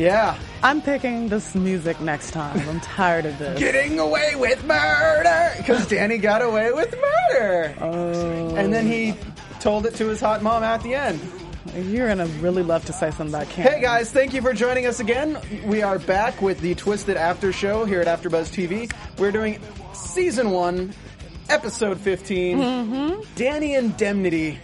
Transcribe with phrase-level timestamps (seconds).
[0.00, 0.38] Yeah.
[0.62, 2.58] I'm picking this music next time.
[2.68, 3.58] I'm tired of this.
[3.58, 5.52] Getting away with murder!
[5.58, 7.74] Because Danny got away with murder!
[7.80, 9.14] Oh, And then he
[9.60, 11.20] told it to his hot mom at the end.
[11.76, 13.72] you're gonna really love to say something about Karen.
[13.74, 15.38] Hey guys, thank you for joining us again.
[15.66, 18.90] We are back with the Twisted After Show here at AfterBuzz TV.
[19.18, 19.60] We're doing
[19.92, 20.94] season one,
[21.50, 23.20] episode 15, Mm-hmm.
[23.36, 24.58] Danny Indemnity.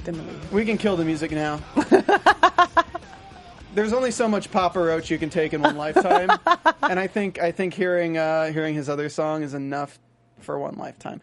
[0.00, 0.32] Stimuli.
[0.52, 1.60] We can kill the music now.
[3.74, 6.30] There's only so much Papa Roach you can take in one lifetime,
[6.82, 9.98] and I think I think hearing uh, hearing his other song is enough
[10.40, 11.20] for one lifetime.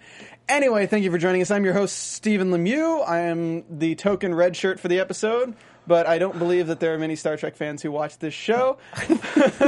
[0.48, 1.52] Anyway, thank you for joining us.
[1.52, 3.04] I'm your host Stephen Lemieux.
[3.08, 5.56] I am the token red shirt for the episode,
[5.88, 8.78] but I don't believe that there are many Star Trek fans who watch this show.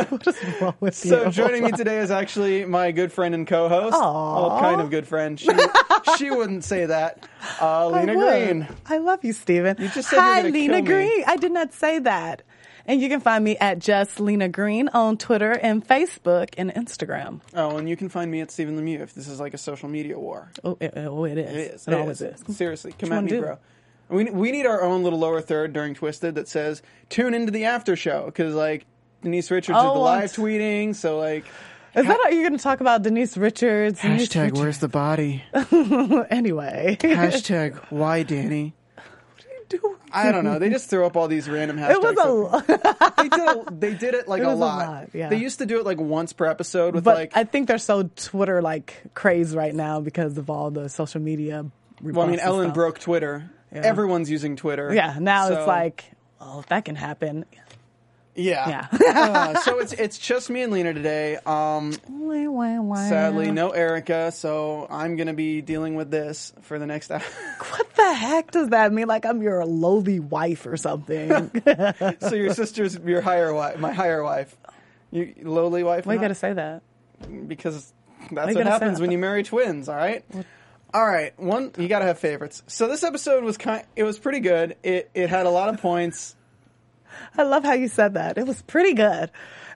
[0.10, 1.32] What is wrong with So you?
[1.32, 3.96] joining me today is actually my good friend and co-host.
[3.96, 4.36] Aw.
[4.48, 5.40] Well, kind of good friend.
[5.40, 5.50] She,
[6.18, 7.28] she wouldn't say that.
[7.62, 8.16] Uh, Lena.
[8.16, 8.68] Green.
[8.86, 9.76] I love you, Steven.
[9.80, 10.82] You just said Hi, Lena.
[10.82, 11.24] Green.
[11.28, 12.42] I did not say that.
[12.90, 17.40] And you can find me at just Lena Green on Twitter and Facebook and Instagram.
[17.54, 19.88] Oh, and you can find me at Stephen Lemieux if this is like a social
[19.88, 20.52] media war.
[20.64, 21.52] Oh, it, oh, it is.
[21.52, 21.88] It is.
[21.88, 22.44] It, always is.
[22.50, 23.42] Seriously, come at me, do?
[23.42, 23.60] bro.
[24.10, 27.66] We we need our own little lower third during Twisted that says tune into the
[27.66, 28.88] after show because like
[29.22, 30.96] Denise Richards Oh, did the oh, live t- tweeting.
[30.96, 31.46] So like
[31.94, 34.02] Is that how you're going to talk about Denise Richards?
[34.02, 35.44] Denise hashtag where's the body?
[36.32, 36.98] Anyway.
[37.00, 38.74] hashtag why Danny?
[39.70, 40.58] Do- I don't know.
[40.60, 41.92] They just throw up all these random hashtags.
[41.92, 42.68] It was a lot.
[43.18, 44.88] they did it, they did it like It a was a lot.
[44.88, 45.30] lot, yeah.
[45.30, 47.78] They used to do it like once per episode with But like I think they're
[47.78, 51.66] so Twitter like crazed right now because of all the social media.
[52.02, 52.74] well, I mean Ellen stuff.
[52.76, 53.50] broke Twitter.
[53.74, 53.82] Yeah.
[53.84, 54.92] Everyone's using Twitter.
[54.94, 56.06] Yeah, now So, it's like,
[56.42, 57.46] oh, if that can happen.
[58.36, 58.88] Yeah.
[59.00, 59.08] Yeah.
[59.56, 61.38] uh, so it's it's just me and Lena today.
[61.46, 61.94] Um,
[62.96, 67.22] sadly, no Erica, so I'm gonna be dealing with this for the next hour.
[67.72, 69.08] What the heck does that mean?
[69.08, 71.52] Like I'm your lowly wife or something?
[72.22, 74.56] So your sister's your higher wife, my higher wife,
[75.12, 76.06] you lowly wife.
[76.06, 76.82] you gotta say that?
[77.48, 77.94] because
[78.32, 79.90] that's what happens when you marry twins.
[79.90, 80.24] All right.
[80.94, 81.38] All right.
[81.40, 82.64] One, you gotta have favorites.
[82.68, 83.84] So this episode was kind.
[83.96, 84.76] It was pretty good.
[84.84, 86.36] It it had a lot of points.
[87.38, 88.38] I love how you said that.
[88.38, 89.32] It was pretty good.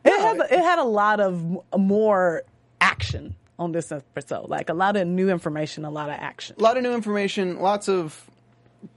[0.06, 0.18] It Yeah.
[0.20, 1.44] had it had a lot of
[1.78, 2.44] more
[2.82, 4.50] action on this episode.
[4.50, 6.56] Like a lot of new information, a lot of action.
[6.60, 7.60] A lot of new information.
[7.60, 8.30] Lots of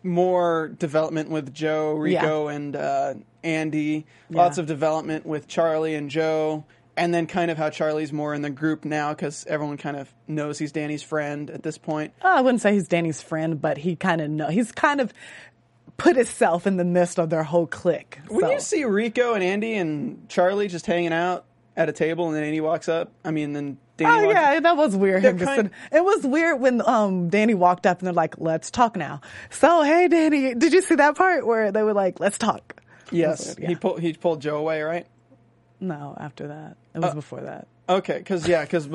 [0.03, 3.15] more development with Joe, Rico, and uh,
[3.45, 4.07] Andy.
[4.31, 4.63] Lots Yeah.
[4.63, 6.65] of development with Charlie and Joe.
[6.99, 10.13] And then kind of how Charlie's more in the group now because everyone kind of
[10.27, 12.15] knows he's Danny's friend at this point.
[12.23, 14.49] Oh, I wouldn't say he's Danny's friend, but he kind of know.
[14.49, 15.13] He's kind of
[15.97, 18.19] put himself in the midst of their whole clique.
[18.29, 18.51] When so.
[18.53, 21.45] you see Rico and Andy and Charlie just hanging out
[21.77, 24.77] at a table and then Andy walks up, I mean, then Danny Oh yeah, that
[24.77, 25.23] was weird.
[25.25, 28.97] Him kind- it was weird when um Danny walked up and they're like, "Let's talk
[28.97, 29.21] now."
[29.51, 32.83] So hey, Danny, did you see that part where they were like, "Let's talk"?
[33.11, 35.07] Yes, weird, he pulled he pulled Joe away, right?
[35.81, 37.69] No, after that, it Uh, was before that.
[37.89, 38.89] Okay, because yeah, because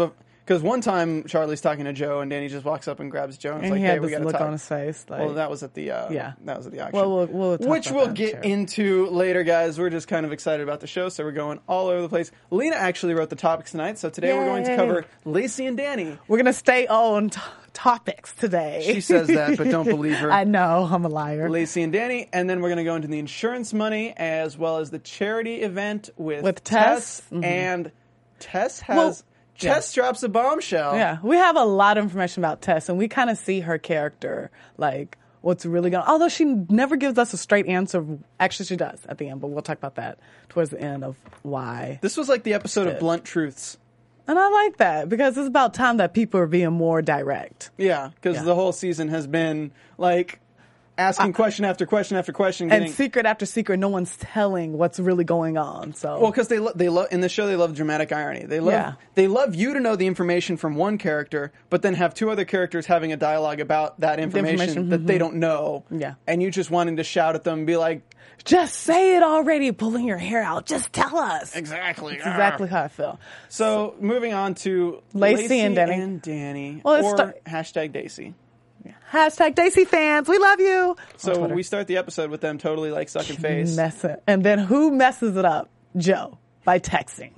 [0.52, 3.54] because one time Charlie's talking to Joe and Danny just walks up and grabs Joe
[3.54, 4.42] and, And like, he hey, had we this got to look talk.
[4.42, 5.06] on his face.
[5.08, 6.34] Like, well, that was at the uh, Yeah.
[6.44, 7.00] that was at the auction.
[7.00, 8.42] Well, we'll- we'll talk which about we'll that, get sure.
[8.42, 9.80] into later, guys.
[9.80, 12.32] We're just kind of excited about the show, so we're going all over the place.
[12.50, 14.76] Lena actually wrote the topics tonight, so today we're going to Yay.
[14.76, 16.18] cover Lacey and Danny.
[16.28, 17.40] we're gonna stay on t-
[17.74, 18.82] topics today.
[18.94, 20.30] She says that, but don't believe her.
[20.32, 21.50] I know I'm a liar.
[21.50, 24.80] Lacey and Danny, and then we're going to go into the insurance money as well
[24.80, 27.22] as the charity event with, With Tess.
[27.32, 27.46] Mhm.
[27.46, 27.92] and
[28.40, 29.24] Tess has
[29.62, 29.82] Well, yeah.
[29.94, 30.96] Drops a bombshell.
[30.96, 33.78] Yeah, we have a lot of information about Tess, and we kind of see her
[33.78, 36.04] character, like what's really going.
[36.04, 36.10] On.
[36.10, 38.06] Although she never gives us a straight answer.
[38.40, 40.20] Actually, she does at the end, but we'll talk about that
[40.50, 42.00] towards the end of why.
[42.02, 43.78] This was like the episode of Blunt Truths.
[44.28, 47.72] And I like that because it's about time that people are being more direct.
[47.78, 48.44] Yeah, because Yeah.
[48.44, 50.40] the whole season has been like
[50.98, 52.72] asking question after question after question.
[52.72, 55.94] and secret after secret, no one's telling what's really going on.
[55.94, 58.46] So well, because they lo- they love in the show they love dramatic irony.
[58.46, 58.94] They love Yeah.
[59.16, 62.46] they love you to know the information from one character, but then have two other
[62.46, 65.20] characters having a dialogue about that information, information, that they mm-hmm.
[65.20, 65.84] don't know.
[65.90, 66.16] Yeah.
[66.28, 68.02] and you just wanting to shout at them and be like,
[68.44, 70.66] just say it already, pulling your hair out.
[70.66, 71.56] Just tell us.
[71.56, 73.20] exactly, That's exactly how I feel.
[73.50, 75.94] So moving on to Lacey and Danny.
[75.94, 78.34] and Danny, Well, or hashtag Daisy.
[79.12, 80.96] Hashtag Daisy fans, we love you.
[81.18, 83.76] So we start the episode with them totally like sucking face.
[83.76, 84.24] mess it.
[84.28, 85.70] And then who messes it up?
[85.98, 87.34] Joe by texting.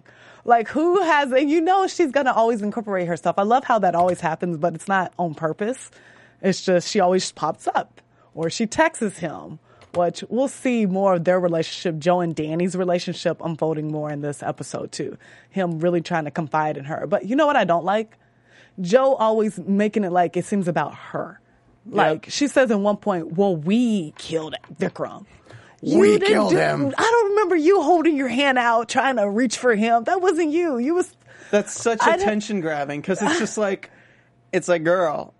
[0.45, 3.39] Like who has and you know she's gonna always incorporate herself.
[3.39, 5.89] I love how that always happens, but it's not on purpose.
[6.41, 8.01] It's just she always pops up.
[8.35, 9.59] Or she texts him.
[9.95, 14.41] Which we'll see more of their relationship, Joe and Danny's relationship unfolding more in this
[14.41, 15.19] episode too.
[15.51, 17.05] Him really trying to confide in her.
[17.05, 18.17] But you know what I don't like?
[18.81, 21.39] Joe always making it like it seems about her.
[21.85, 25.25] Like she says in one point, "Well, we killed Vikram."
[25.81, 26.93] You We killed do- him.
[26.97, 30.05] I don't remember you holding your hand out trying to reach for him.
[30.05, 30.77] That wasn't you.
[30.77, 31.13] You was
[31.51, 33.91] That's such attention grabbing because it's just like,
[34.53, 35.33] it's like, girl,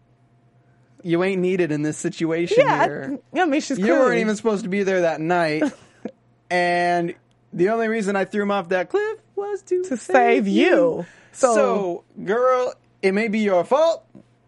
[1.01, 2.83] you ain't needed in this situation yeah.
[2.83, 3.19] here.
[3.33, 5.63] I, I mean, she's You clearly, weren't even supposed to be there that night,
[6.51, 7.15] and
[7.53, 11.05] the only reason I threw him off that cliff was to, to save you.
[11.31, 14.03] So, So, girl, it may be your fault.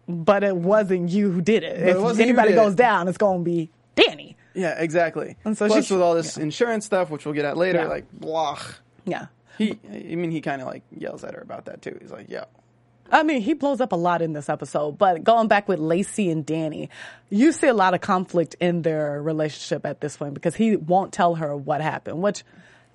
[0.08, 1.80] but it wasn't you who did it.
[1.80, 2.56] it if who anybody it.
[2.56, 4.36] goes down, it's going to be Danny.
[4.54, 5.36] Yeah, exactly.
[5.44, 7.86] And so Plus, she- with all this insurance stuff, which we'll get at later, Yeah.
[7.88, 8.58] like, blah.
[9.04, 9.26] Yeah.
[9.58, 11.96] He, I mean, he kind of like yells at her about that too.
[12.00, 12.44] He's like, "Yo,
[13.10, 16.30] I mean, he blows up a lot in this episode, but going back with Lacey
[16.30, 16.90] and Danny,
[17.30, 21.12] you see a lot of conflict in their relationship at this point because he won't
[21.12, 22.44] tell her what happened, which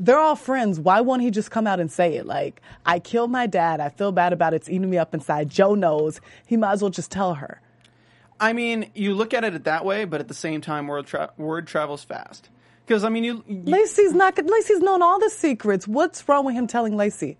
[0.05, 0.79] they're all friends.
[0.79, 2.25] Why won't he just come out and say it?
[2.25, 3.79] Like, I killed my dad.
[3.79, 4.57] I feel bad about it.
[4.57, 5.49] It's eating me up inside.
[5.49, 6.19] Joe knows.
[6.45, 7.61] He might as well just tell her.
[8.39, 11.31] I mean, you look at it that way, but at the same time, word, tra-
[11.37, 12.49] word travels fast.
[12.85, 14.43] Because I mean, you, you Lacey's not.
[14.43, 15.87] Lacey's known all the secrets.
[15.87, 17.37] What's wrong with him telling Lacey?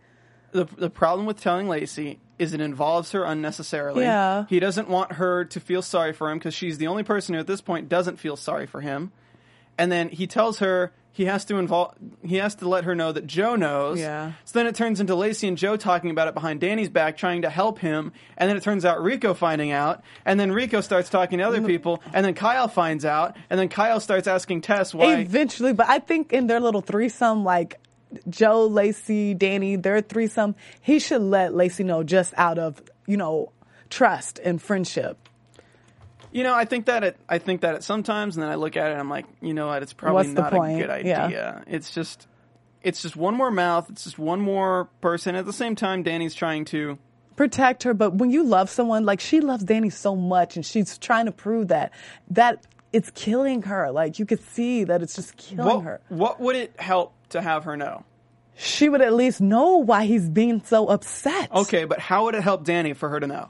[0.51, 4.03] the the problem with telling Lacey is it involves her unnecessarily.
[4.03, 4.45] Yeah.
[4.49, 7.39] He doesn't want her to feel sorry for him because she's the only person who
[7.39, 9.11] at this point doesn't feel sorry for him.
[9.81, 13.11] And then he tells her he has to involve he has to let her know
[13.11, 13.99] that Joe knows.
[13.99, 14.33] Yeah.
[14.45, 17.41] So then it turns into Lacey and Joe talking about it behind Danny's back, trying
[17.41, 18.13] to help him.
[18.37, 20.03] And then it turns out Rico finding out.
[20.23, 21.65] And then Rico starts talking to other mm-hmm.
[21.65, 22.03] people.
[22.13, 23.35] And then Kyle finds out.
[23.49, 25.15] And then Kyle starts asking Tess why.
[25.15, 27.79] Eventually, but I think in their little threesome, like
[28.29, 33.51] Joe, Lacey, Danny, their threesome, he should let Lacey know just out of, you know,
[33.89, 35.27] trust and friendship.
[36.31, 37.17] You know, I think that it.
[37.27, 39.53] I think that it sometimes, and then I look at it, and I'm like, you
[39.53, 39.83] know what?
[39.83, 40.81] It's probably What's the not point?
[40.81, 41.25] a good Yeah.
[41.25, 41.63] idea.
[41.67, 42.27] It's just,
[42.83, 43.89] it's just one more mouth.
[43.89, 45.35] It's just one more person.
[45.35, 46.97] At the same time, Danny's trying to.
[47.35, 50.97] Protect her, but when you love someone, like she loves Danny so much and she's
[50.97, 51.91] trying to prove that,
[52.29, 53.89] that it's killing her.
[53.91, 56.01] Like you could see that it's just killing What, her.
[56.09, 58.03] what would it help to have her know?
[58.57, 61.51] She would at least know why he's being so upset.
[61.51, 63.49] Okay, but how would it help Danny for her to know?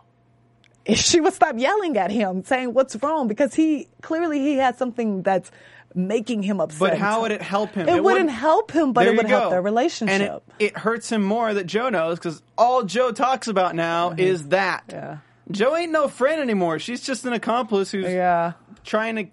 [0.94, 5.22] She would stop yelling at him, saying what's wrong, because he clearly he had something
[5.24, 5.52] that's
[5.94, 6.80] making him upset.
[6.80, 7.88] But how would it help him?
[7.88, 10.14] It, wouldn't help him, but it would help their relationship.
[10.14, 14.12] And it, it hurts him more that Joe knows because all Joe talks about now
[14.12, 14.88] is that.
[14.88, 14.98] Mm-hmm.
[14.98, 15.18] Yeah.
[15.50, 16.80] Joe ain't no friend anymore.
[16.80, 19.26] She's just an accomplice who's yeah, trying to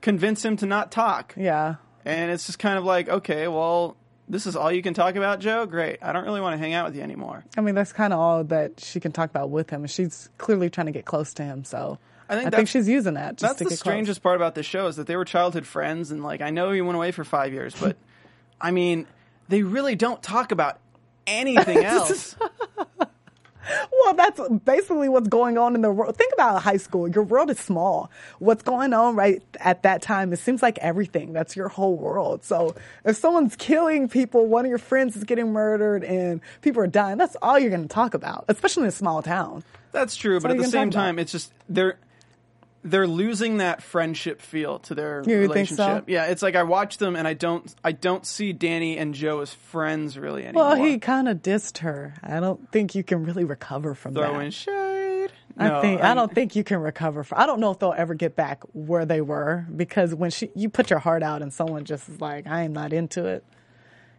[0.00, 1.34] convince him to not talk.
[1.36, 1.76] yeah.
[2.04, 3.96] And it's just kind of like, okay, well,
[4.28, 5.66] this is all you can talk about, Joe?
[5.66, 5.98] Great.
[6.02, 7.44] I don't really want to hang out with you anymore.
[7.56, 10.70] I mean, that's kind of all that she can talk about with him, she's clearly
[10.70, 11.64] trying to get close to him.
[11.64, 13.36] So I think I think she's using that.
[13.36, 16.10] Just That's to the strangest part about this show is that they were childhood friends,
[16.10, 17.96] and like, I know he went away for five years, but
[18.60, 19.06] I mean,
[19.48, 20.80] they really don't talk about
[21.26, 22.36] anything else.
[23.92, 26.16] Well, that's basically what's going on in the world.
[26.16, 27.08] Think about high school.
[27.08, 28.10] Your world is small.
[28.38, 30.32] What's going on right at that time?
[30.32, 31.32] It seems like everything.
[31.32, 32.44] That's your whole world.
[32.44, 36.86] So if someone's killing people, one of your friends is getting murdered, and people are
[36.86, 39.64] dying, that's all you're going to talk about, especially in a small town.
[39.92, 41.06] That's true, but at the same talk about.
[41.06, 41.98] time, it's just they're
[42.90, 45.84] they're losing that friendship feel to their You think so?
[45.84, 46.08] relationship.
[46.08, 49.40] Yeah, it's like I watch them and I don't I don't see Danny and Joe
[49.40, 50.64] as friends really anymore.
[50.64, 52.14] Well, he kind of dissed her.
[52.22, 54.20] I don't think you can really recover from that.
[54.28, 54.52] throwing that.
[54.54, 55.32] shade.
[55.58, 57.24] I No, think I I'm- don't think you can recover.
[57.24, 60.50] From, I don't know if they'll ever get back where they were because when she
[60.54, 63.42] you put your heart out and someone just is like, I am not into it.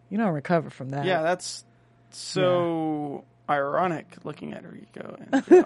[0.10, 1.06] You don't recover from that.
[1.06, 1.64] Yeah, that's
[2.10, 5.18] so ironic looking at Rico.
[5.32, 5.64] And Joe.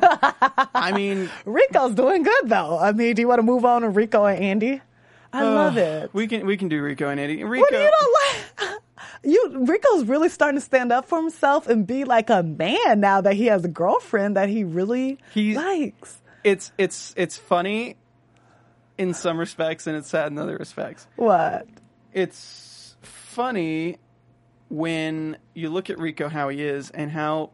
[0.74, 2.78] I mean, Rico's doing good though.
[2.80, 4.82] I mean, do you want to move on to Rico and Andy?
[5.34, 6.14] I love it.
[6.14, 7.44] we can we can do Rico and Andy.
[7.44, 8.16] Rico, What do you don't
[8.70, 8.78] like?
[9.24, 13.22] You Rico's really starting to stand up for himself and be like a man now
[13.22, 16.20] that he has a girlfriend that he really He- likes.
[16.44, 17.98] it's it's it's funny
[18.98, 21.08] in some respects and it's sad in other respects.
[21.18, 21.68] What?
[22.14, 23.98] It's funny
[24.70, 27.52] when you look at Rico how he is and how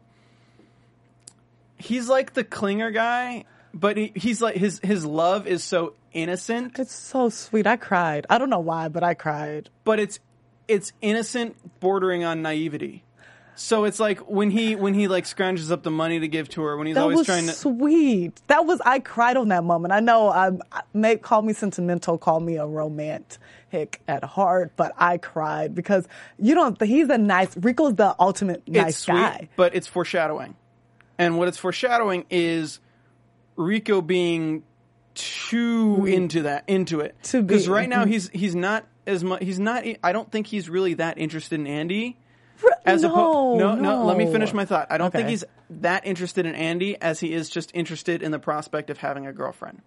[1.78, 6.78] he's like the clinger guy, but he, he's like his his love is so innocent,
[6.78, 7.66] It's so sweet.
[7.66, 8.26] I cried.
[8.30, 9.70] I don't know why, but I cried.
[9.84, 10.18] but it's
[10.66, 13.04] it's innocent bordering on naivety.
[13.54, 16.62] So it's like when he when he like scrounges up the money to give to
[16.62, 18.40] her when he's That always was trying to sweet.
[18.46, 19.92] That was I cried on that moment.
[19.92, 24.92] I know um, I'm may call me sentimental, call me a romantic at heart, but
[24.96, 26.06] I cried because
[26.38, 26.80] you don't.
[26.80, 27.56] He's a nice.
[27.56, 29.48] Rico's the ultimate nice sweet, guy.
[29.56, 30.54] but it's foreshadowing.
[31.18, 32.78] And what it's foreshadowing is
[33.56, 34.62] Rico being
[35.14, 36.06] too mm-hmm.
[36.06, 37.20] into that into it.
[37.24, 38.12] To be- because right now mm-hmm.
[38.12, 39.42] he's he's not as much.
[39.42, 39.84] He's not.
[40.02, 42.16] I don't think he's really that interested in Andy.
[42.84, 44.88] As no, oppo- no, no, Let me finish my thought.
[44.90, 48.38] I don't think he's that interested in Andy as he is just interested in the
[48.38, 49.82] prospect of having a girlfriend.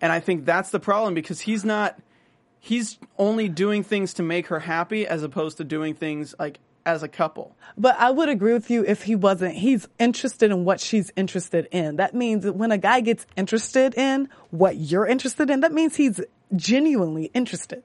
[0.00, 1.98] And I think that's the problem because he's not.
[2.58, 7.02] He's only doing things to make her happy as opposed to doing things like as
[7.02, 7.56] a couple.
[7.76, 9.56] But I would agree with you if he wasn't.
[9.56, 11.96] He's interested in what she's interested in.
[11.96, 15.96] That means that when a guy gets interested in what you're interested in, that means
[15.96, 16.20] he's
[16.54, 17.82] genuinely interested.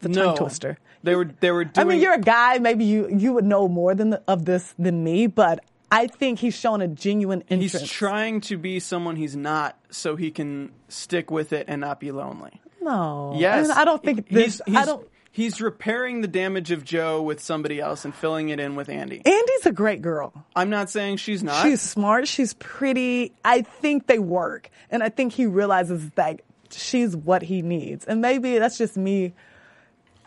[0.00, 0.78] The tongue twister.
[1.04, 2.58] They were they were I mean, you're a guy.
[2.58, 6.38] Maybe you you would know more than the, of this than me, but I think
[6.38, 7.80] he's shown a genuine interest.
[7.80, 12.00] he's trying to be someone he's not, so he can stick with it and not
[12.00, 12.60] be lonely.
[12.80, 14.44] no, Yes, I, mean, I don't think this.
[14.44, 15.08] He's, he's, I don't.
[15.34, 19.22] He's repairing the damage of Joe with somebody else and filling it in with Andy.
[19.24, 20.44] Andy's a great girl.
[20.54, 21.62] I'm not saying she's not.
[21.62, 22.28] She's smart.
[22.28, 23.32] She's pretty.
[23.42, 28.04] I think they work, and I think he realizes that she's what he needs.
[28.04, 29.32] And maybe that's just me.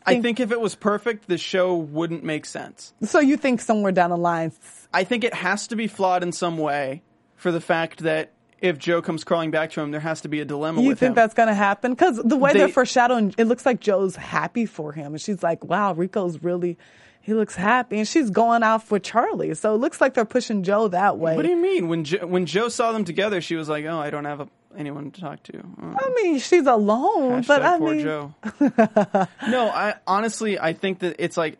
[0.07, 2.93] I think if it was perfect, the show wouldn't make sense.
[3.03, 4.53] So you think somewhere down the line,
[4.91, 7.03] I think it has to be flawed in some way
[7.35, 8.31] for the fact that
[8.61, 11.09] if Joe comes crawling back to him, there has to be a dilemma you think
[11.09, 11.13] him.
[11.15, 11.91] that's going to happen?
[11.93, 15.21] Because the way They- they, are foreshadowing, it looks like Joe's happy for him, and
[15.21, 16.77] she's like, "Wow, Rico's really."
[17.21, 19.55] He looks happy, and she's going off with Charlie.
[19.55, 21.35] So it looks like they're pushing Joe that way.
[21.35, 21.87] What do you mean?
[21.87, 24.47] When jo- when Joe saw them together, she was like, "Oh, I don't have a,
[24.77, 25.95] anyone to talk to." Oh.
[25.97, 28.35] I mean, she's alone, but I poor mean, Joe.
[29.47, 31.57] no, I honestly I think that it's like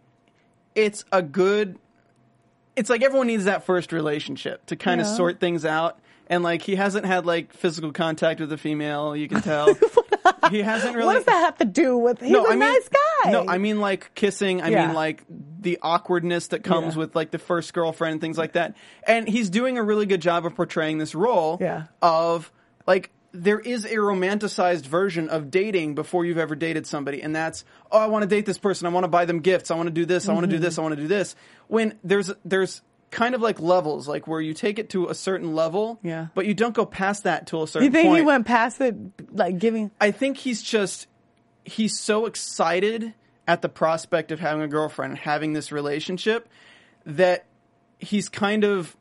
[0.76, 1.80] it's a good
[2.76, 5.98] it's like everyone needs that first relationship to kind of sort things out.
[6.28, 9.74] And like he hasn't had like physical contact with a female, you can tell.
[10.50, 12.20] he hasn't really what does that have to do with?
[12.20, 13.32] He's a I mean, nice guy.
[13.32, 14.62] No, I mean like kissing.
[14.62, 14.88] I Yeah.
[14.88, 15.24] mean like
[15.62, 17.00] the awkwardness that comes Yeah.
[17.02, 18.76] with like the first girlfriend and things like that.
[19.08, 21.84] And he's doing a really good job of portraying this role Yeah.
[22.02, 22.52] of
[22.88, 27.66] like there is a romanticized version of dating before you've ever dated somebody, and that's
[27.92, 28.88] oh, I want to date this person.
[28.88, 29.70] I want to buy them gifts.
[29.72, 30.30] I want to do this.
[30.30, 30.64] I want to do Mm-hmm.
[30.64, 30.80] this.
[30.80, 31.36] I want to do this.
[31.68, 35.56] When there's there's kind of like levels, like where you take it to a certain
[35.56, 36.28] level, Yeah.
[36.34, 38.20] but you don't go past that to a certain you think point.
[38.20, 38.96] he went past it,
[39.32, 39.92] like giving?
[40.02, 41.08] I think he's just
[41.64, 43.14] he's so excited
[43.48, 46.50] at the prospect of having a girlfriend and having this relationship
[47.06, 47.46] that
[48.00, 48.96] he's kind of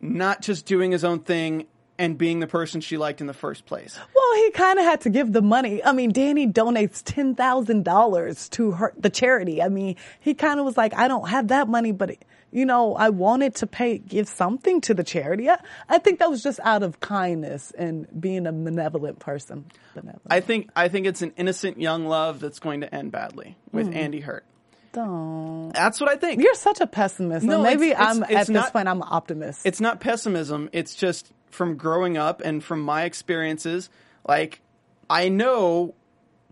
[0.00, 1.66] not just doing his own thing
[1.98, 3.96] and being the person she liked in the first place.
[4.14, 5.82] Well, he kind of had to give the money.
[5.84, 9.62] I mean, Danny donates ten thousand dollars to her the charity.
[9.62, 12.16] I mean, he kind of was like, I don't have that money, but
[12.54, 15.50] you know, I wanted to pay give something to the charity.
[15.50, 15.58] I,
[15.88, 19.66] I think that was just out of kindness and being a benevolent person.
[19.92, 20.22] Benevolent.
[20.30, 23.88] I think I think it's an innocent young love that's going to end badly with
[23.88, 23.94] hmm.
[23.94, 24.44] Andy Hurt.
[24.92, 25.72] don't.
[25.74, 26.40] That's what I think.
[26.40, 27.44] You're such a pessimist.
[27.44, 28.86] No, maybe it's- I'm it's at this not- point.
[28.86, 29.66] I'm an optimist.
[29.66, 30.70] it's not pessimism.
[30.72, 33.90] It's just from growing up and from my experiences.
[34.26, 34.60] Like,
[35.10, 35.94] I know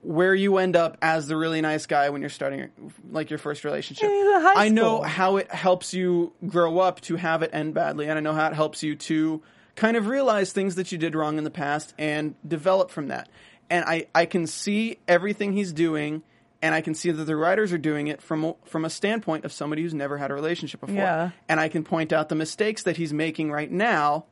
[0.02, 2.70] where you end up as the really nice guy when you're starting
[3.10, 4.08] like your first relationship.
[4.56, 8.20] I know how it helps you grow up to have it end badly, and I
[8.20, 9.42] know how it helps you to
[9.76, 13.28] kind of realize things that you did wrong in the past and develop from that.
[13.70, 16.22] And I, I can see everything he's doing,
[16.60, 19.44] and I can see that the writers are doing it from a- from a standpoint
[19.44, 20.96] of somebody who's never had a relationship before.
[20.96, 21.30] Yeah.
[21.48, 24.26] And I can point out the mistakes that he's making right now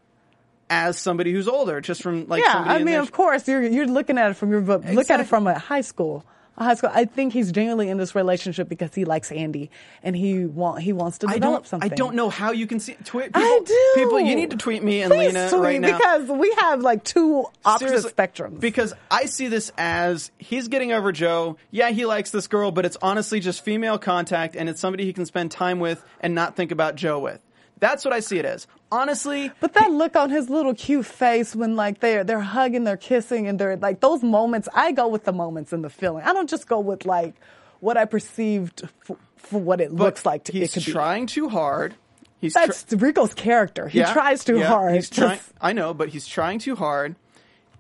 [0.71, 4.17] as somebody who's older, just from like yeah, I mean, of course, you're you're looking
[4.17, 6.25] at it from your but look at it from a high school.
[6.57, 6.91] A high school.
[6.93, 9.71] I think he's genuinely in this relationship because he likes Andy
[10.03, 11.67] and he want he wants to I develop don't.
[11.67, 11.91] something.
[11.91, 12.95] I don't know how you can see.
[13.05, 13.27] Tweet.
[13.27, 13.93] People, I do.
[13.95, 17.03] People, you need to tweet me and Please Lena right now because we have like
[17.03, 18.61] two opposite Seriously, spectrums.
[18.61, 21.57] Because I see this as he's getting over Joe.
[21.71, 25.13] Yeah, he likes this girl, but it's honestly just female contact, and it's somebody he
[25.13, 27.41] can spend time with and not think about Joe with.
[27.81, 28.67] That's what I see it as.
[28.93, 32.97] Honestly, But that look on his little cute face when like they're they're hugging, they're
[32.97, 34.69] kissing, and they're like those moments.
[34.75, 36.25] I go with the moments and the feeling.
[36.25, 37.35] I don't just go with like
[37.81, 40.45] what I perceived for, for what it looks like.
[40.45, 40.93] To, he's it could be.
[40.93, 41.95] trying too hard.
[42.39, 43.87] He's tr- That's Rico's character.
[43.89, 44.95] He Yeah, tries too yeah, hard.
[44.95, 45.41] He's trying.
[45.61, 47.15] I know, but he's trying too hard,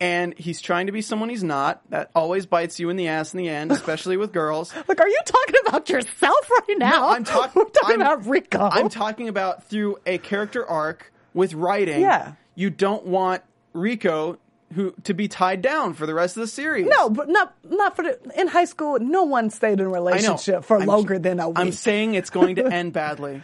[0.00, 1.82] and he's trying to be someone he's not.
[1.90, 4.72] That always bites you in the ass in the end, especially with girls.
[4.88, 6.90] Like, are you talking about yourself right now?
[7.00, 8.58] No, I'm talk- talking I'm- about Rico.
[8.72, 12.00] I'm talking about through a character arc with writing.
[12.00, 12.32] Yeah.
[12.54, 13.42] You don't want
[13.72, 14.38] Rico
[14.74, 16.86] who to be tied down for the rest of the series.
[16.88, 18.98] no, but not not for the, in high school.
[19.00, 21.58] No one stayed in a relationship for I'm- longer than a week.
[21.58, 23.42] I'm saying it's going to end badly.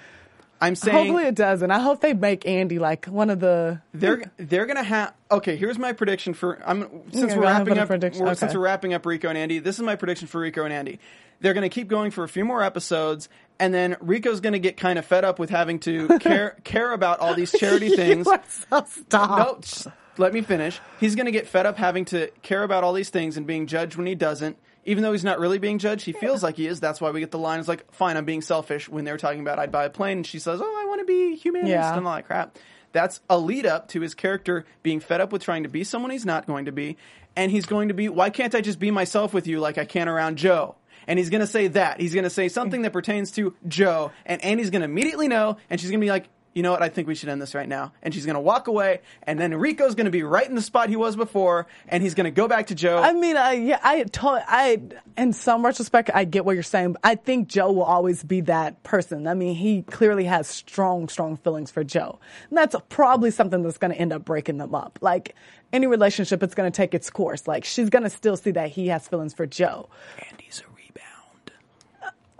[0.60, 1.70] I'm saying Hopefully it doesn't.
[1.70, 3.80] I hope they make Andy like one of the.
[3.92, 5.12] they're they're gonna have.
[5.30, 6.58] Okay, here's my prediction for.
[6.64, 6.80] I'm
[7.12, 7.88] since we're wrapping up.
[7.90, 8.34] we're- Okay.
[8.34, 10.98] Since we're wrapping up Rico and Andy, this is my prediction for Rico and Andy.
[11.40, 14.98] They're gonna keep going for a few more episodes, and then Rico's gonna get kind
[14.98, 18.26] of fed up with having to care care about all these charity things.
[18.70, 19.38] So stop.
[19.38, 20.80] No, just let me finish.
[20.98, 23.66] He's going to get fed up having to care about all these things and being
[23.66, 24.56] judged when he doesn't.
[24.86, 26.80] Even though he's not really being judged, he feels like he is.
[26.80, 27.58] That's why we get the line.
[27.58, 28.88] It's like, fine, I'm being selfish.
[28.88, 31.00] When they were talking about I'd buy a plane, and she says, oh, I want
[31.00, 31.94] to be humanist Yeah.
[31.96, 32.56] and all that crap.
[32.92, 36.10] That's a lead up to his character being fed up with trying to be someone
[36.12, 36.96] he's not going to be.
[37.34, 39.84] And he's going to be, why can't I just be myself with you like I
[39.84, 40.76] can around Joe?
[41.06, 42.00] And he's going to say that.
[42.00, 44.12] He's going to say something that pertains to Joe.
[44.24, 45.58] And Andy's going to immediately know.
[45.68, 46.82] And she's going to be like, you know what?
[46.82, 47.92] I think we should end this right now.
[48.02, 49.02] And she's going to walk away.
[49.24, 51.66] And then Rico's going to be right in the spot he was before.
[51.86, 52.96] And he's going to go back to Joe.
[52.96, 54.80] I mean, I yeah, I told I
[55.18, 56.94] in some retrospect, I get what you're saying.
[56.94, 59.26] But I think Joe will always be that person.
[59.26, 63.76] I mean, he clearly has strong, strong feelings for Joe, and that's probably something that's
[63.76, 64.98] going to end up breaking them up.
[65.02, 65.34] Like
[65.74, 67.46] any relationship, it's going to take its course.
[67.46, 69.90] Like she's going to still see that he has feelings for Joe.
[70.30, 70.64] And he's a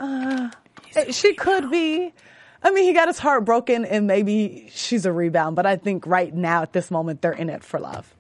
[0.01, 0.53] rebound.
[0.97, 2.15] Uh, She could be.
[2.67, 5.55] I mean, he got his heart broken, and maybe she's a rebound.
[5.55, 8.13] But I think right now, at this moment, they're in it for love.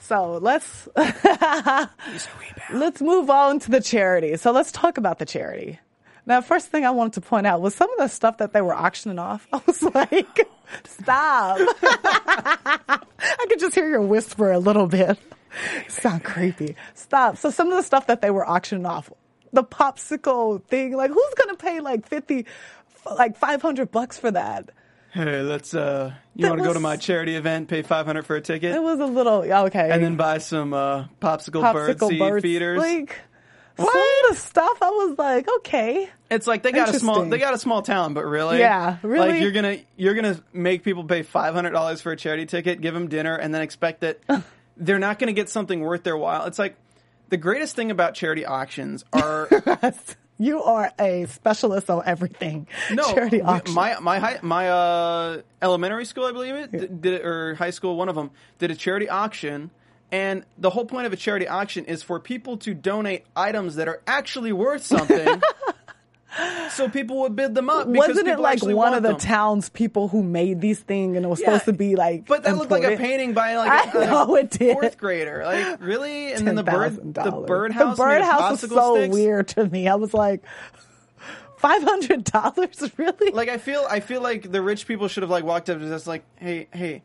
[0.00, 2.80] So let's He's a rebound.
[2.80, 4.36] let's move on to the charity.
[4.38, 5.78] So let's talk about the charity.
[6.26, 8.60] Now, first thing I wanted to point out was some of the stuff that they
[8.60, 9.46] were auctioning off.
[9.52, 10.48] I was like,
[10.84, 11.58] stop.
[11.84, 15.16] I could just hear your whisper a little bit.
[15.86, 16.74] Sound creepy.
[16.94, 17.36] Stop.
[17.36, 19.12] So some of the stuff that they were auctioning off,
[19.52, 22.46] the popsicle thing, like who's going to pay like 50,
[23.04, 24.70] like 500 bucks for that?
[25.12, 28.36] Hey, let's, uh, you That want to go to my charity event, pay 500 for
[28.36, 28.74] a ticket?
[28.74, 29.90] It was a little, okay.
[29.90, 32.78] and then buy some, uh, popsicle, bird seed bird feeders.
[32.78, 33.18] Like,
[33.76, 36.08] some of the stuff I was like, okay.
[36.30, 39.32] It's like they got a small they got a small town, but really, Yeah, really?
[39.32, 42.80] Like you're gonna you're gonna make people pay five hundred dollars for a charity ticket,
[42.80, 44.20] give them dinner, and then expect that
[44.76, 46.46] they're not gonna get something worth their while.
[46.46, 46.76] It's like
[47.28, 49.48] the greatest thing about charity auctions are
[50.42, 52.66] You are a specialist on everything.
[52.90, 53.74] no charity auction.
[53.74, 57.70] my my high, my uh, elementary school, I believe it d- did it, or high
[57.70, 59.70] school, one of them did a charity auction.
[60.10, 63.88] And the whole point of a charity auction is for people to donate items that
[63.88, 65.40] are actually worth something,
[66.70, 67.90] so people would bid them up.
[67.92, 69.18] because Wasn't it like one of the them.
[69.18, 72.56] townspeople who made these things and it was Yeah, supposed to be like But that
[72.56, 74.72] looked like a painting by like a, a know did.
[74.72, 75.42] fourth grader.
[75.44, 76.32] Like really?
[76.32, 79.12] And then the bird, the birdhouse, The birdhouse was so sticks.
[79.14, 79.88] weird to me.
[79.88, 80.42] I was like,
[81.58, 83.30] five hundred dollars, really?
[83.30, 85.94] Like I feel, I feel like the rich people should have like walked up to
[85.94, 87.02] us like, hey, hey,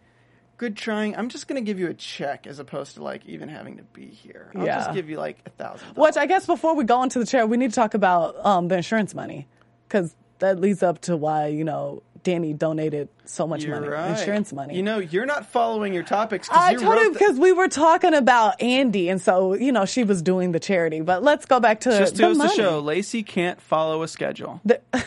[0.58, 1.16] good trying.
[1.16, 4.08] I'm just gonna give you a check as opposed to like even having to be
[4.08, 4.52] here.
[4.56, 4.78] I'll Yeah.
[4.80, 5.88] just give you like a thousand.
[5.96, 8.68] Which I guess before we go into the chair, we need to talk about um,
[8.68, 9.48] the insurance money
[9.88, 14.20] because that leads up to why you know Danny donated so much You're money, right.
[14.20, 14.76] insurance money.
[14.76, 16.50] You know, you're not following your topics.
[16.52, 19.86] I you told him the- because we were talking about Andy, and so you know
[19.86, 21.00] she was doing the charity.
[21.02, 22.56] But let's go back to just the to money.
[22.56, 24.60] show Lacey can't follow a schedule.
[24.66, 24.82] The-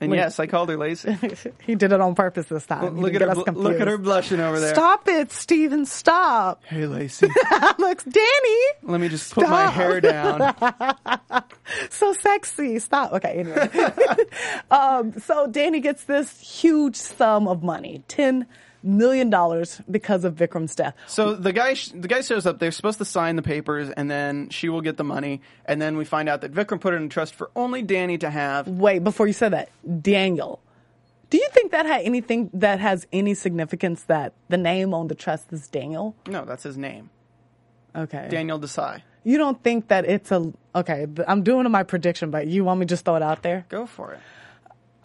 [0.00, 0.18] And Wait.
[0.18, 1.16] yes, I called her Lacy.
[1.66, 2.96] he did it on purpose this time.
[2.96, 4.74] He look at her, bl- look at her blushing over there.
[4.74, 6.62] Stop it, Steven, stop.
[6.64, 7.28] Hey, Lacey,
[7.78, 8.60] Looks Danny.
[8.82, 10.54] let me just put my hair down.
[11.90, 12.78] So sexy.
[12.78, 13.12] Stop.
[13.12, 13.68] Okay, anyway.
[14.70, 18.04] um, so Danny gets this huge sum of money.
[18.06, 18.46] Ten
[18.86, 20.94] million dollars because of Vikram's death.
[21.06, 22.58] So the guy, sh- the guy shows up.
[22.58, 25.42] They're supposed to sign the papers, and then she will get the money.
[25.66, 28.30] And then we find out that Vikram put it in trust for only Danny to
[28.30, 28.68] have.
[28.68, 29.68] Wait, before you said that,
[30.02, 30.60] Daniel.
[31.28, 35.16] Do you think that had anything that has any significance that the name on the
[35.16, 36.14] trust is Daniel?
[36.28, 37.10] No, that's his name,
[37.96, 38.28] Okay.
[38.30, 39.02] Daniel Desai.
[39.24, 41.04] You don't think that it's a okay?
[41.26, 43.66] I'm doing my prediction, but you want me to just throw it out there?
[43.68, 44.20] Go for it.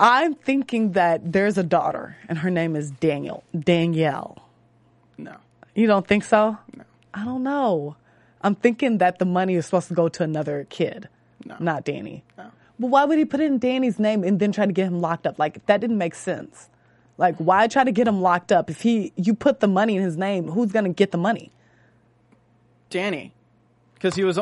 [0.04, 3.44] I'm thinking that there's a daughter, and her name is Daniel.
[3.58, 4.44] Danielle.
[5.18, 5.36] No,
[5.76, 6.58] You don't think so?
[6.76, 6.84] No.
[7.14, 7.96] I don't know.
[8.42, 11.08] I'm thinking that the money is supposed to go to another kid,
[11.46, 11.56] No.
[11.60, 12.24] not Danny.
[12.36, 12.52] No.
[12.80, 15.02] But why would he put it in Danny's name and then try to get him
[15.02, 15.38] locked up?
[15.38, 16.68] Like that didn't make sense.
[17.20, 20.02] Like why try to get him locked up if he you put the money in
[20.02, 20.48] his name?
[20.48, 21.52] Who's gonna get the money?
[22.90, 23.34] Danny,
[23.94, 24.40] because he was.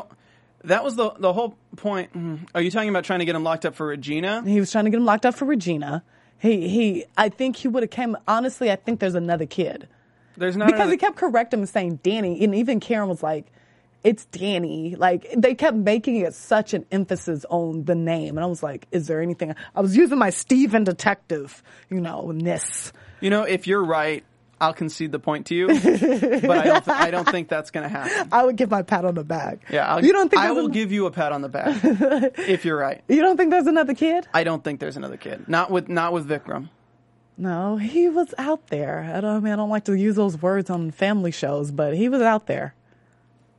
[0.66, 2.14] That was the the whole point.
[2.14, 2.48] Mm.
[2.54, 4.44] Are you talking about trying to get him locked up for Regina?
[4.46, 6.04] He was trying to get him locked up for Regina.
[6.38, 7.06] He he.
[7.18, 8.18] I think he would have came.
[8.28, 9.88] Honestly, I think there's another kid.
[10.38, 13.22] There's not because another- he kept correcting him and saying Danny, and even Karen was
[13.24, 13.46] like,
[14.04, 18.48] "It's Danny." Like they kept making it such an emphasis on the name, and I
[18.48, 22.94] was like, "Is there anything?" I was using my Steven detective, you know, ness.
[23.22, 24.24] You know, if you're right,
[24.62, 26.86] I'll concede the point to you, but I don't.
[26.86, 28.28] Th- I don't think that's going to happen.
[28.32, 29.60] I would give my pat on the back.
[29.70, 31.80] Yeah, I'll, you don't think I will an- give you a pat on the back
[31.84, 33.02] if you're right.
[33.08, 34.28] You don't think there's another kid?
[34.34, 35.48] I don't think there's another kid.
[35.48, 36.70] Not with not with Vikram.
[37.38, 39.14] No, he was out there.
[39.16, 41.96] I don't I mean I don't like to use those words on family shows, but
[41.96, 42.76] he was out there.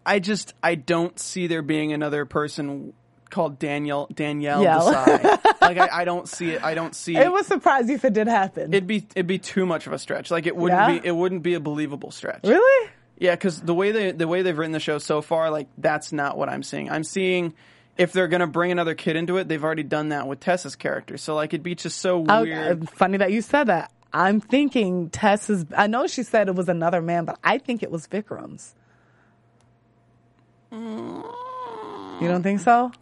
[0.05, 2.93] I just I don't see there being another person
[3.31, 4.79] called Danielle Danielle Yeah.
[4.79, 5.61] Desai.
[5.61, 6.63] like I, I don't see it.
[6.65, 8.73] I don't see It would surprise you if it did happen.
[8.75, 10.31] It'd be it'd be too much of a stretch.
[10.31, 10.99] Like it wouldn't Yeah?
[11.01, 12.41] be it wouldn't be a believable stretch.
[12.45, 12.91] really?
[13.19, 16.13] Yeah, because the way they the way they've written the show so far, like that's
[16.13, 16.91] not what I'm seeing.
[16.91, 17.53] I'm seeing
[17.99, 21.19] if they're gonna bring another kid into it, they've already done that with Tessa's character.
[21.19, 22.83] So like it'd be just so Oh, weird.
[22.83, 23.93] uh, funny that you said that.
[24.13, 25.67] I'm thinking Tessa's.
[25.77, 28.75] I know she said it was another man, but I think it was Vikram's.
[30.73, 32.93] You don't think so?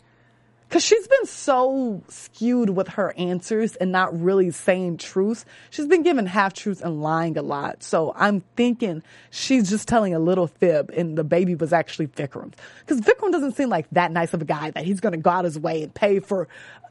[0.69, 5.47] Because she's been so skewed with her answers and not really saying truth.
[5.71, 7.83] She's been giving half truths and lying a lot.
[7.83, 12.55] So I'm thinking she's just telling a little fib and the baby was actually Vikram's.
[12.81, 15.31] Because Vikram doesn't seem like that nice of a guy that he's going to go
[15.31, 16.49] out his way and pay for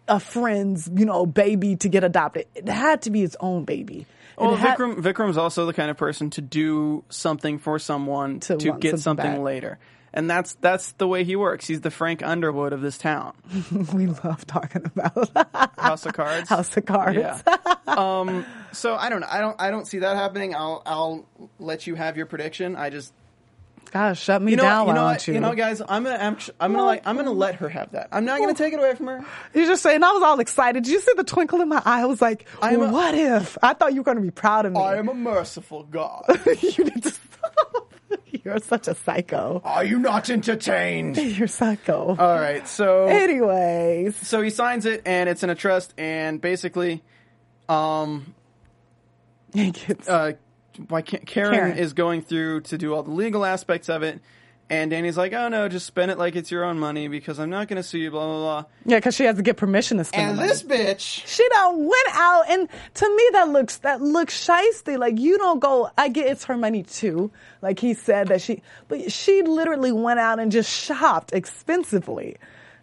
[0.08, 2.48] a friend's, you know, baby to get adopted.
[2.56, 4.08] It had to be his own baby.
[4.40, 8.58] Well, had- Vikram Vikram's also the kind of person to do something for someone To
[8.58, 9.40] to, get something something back.
[9.40, 9.80] later.
[10.18, 11.68] And that's that's the way he works.
[11.68, 13.34] He's the Frank Underwood of this town.
[13.94, 15.30] we love talking about
[15.78, 16.50] House of Cards.
[16.50, 17.20] House of Cards.
[17.20, 17.40] Yeah.
[17.86, 18.44] um.
[18.72, 19.28] So I don't know.
[19.30, 19.62] I don't.
[19.62, 20.56] I don't see that happening.
[20.56, 20.82] I'll.
[20.88, 21.26] I'll
[21.60, 22.76] let you have your prediction.
[22.76, 23.14] I just.
[23.92, 24.64] Gosh, shut me You know.
[24.64, 25.28] down, you know what?
[25.28, 25.36] you?
[25.36, 25.82] You know, guys.
[25.88, 26.18] I'm gonna.
[26.18, 27.04] I'm, I'm gonna like.
[27.06, 28.08] I'm gonna let her have that.
[28.12, 29.24] I'm not gonna take it away from her.
[29.54, 30.84] You're just saying, I was all excited.
[30.84, 32.02] Did you see the twinkle in my eye?
[32.02, 33.56] I was like, I am a- what if?
[33.62, 34.80] I thought you were going to be proud of me.
[34.80, 36.24] I am a merciful God.
[36.62, 37.87] you need to stop.
[38.46, 39.62] You're such a psycho.
[39.64, 41.18] Are you not entertained?
[41.18, 42.16] You're psycho.
[42.18, 42.68] All right.
[42.68, 43.06] So.
[43.06, 47.04] Anyways, so he signs it and it's in a trust and basically
[47.70, 48.34] um
[49.54, 50.34] he gets, uh
[50.88, 51.78] why can't Karen, Karen.
[51.78, 54.22] is going through to do all the legal aspects of it
[54.70, 57.50] and Danny's like, "Oh no, just spend it like it's your own money because I'm
[57.50, 59.98] not going to sue you blah blah blah." yeah, because she has to get permission
[59.98, 60.50] to spend And the money.
[60.50, 64.98] this bitch She done went out, and to me that looks that looks shisty.
[64.98, 65.90] Like you don't go.
[65.98, 67.32] I get it's her money too.
[67.62, 72.38] Like he said that she, but she literally went out and just shopped expensively,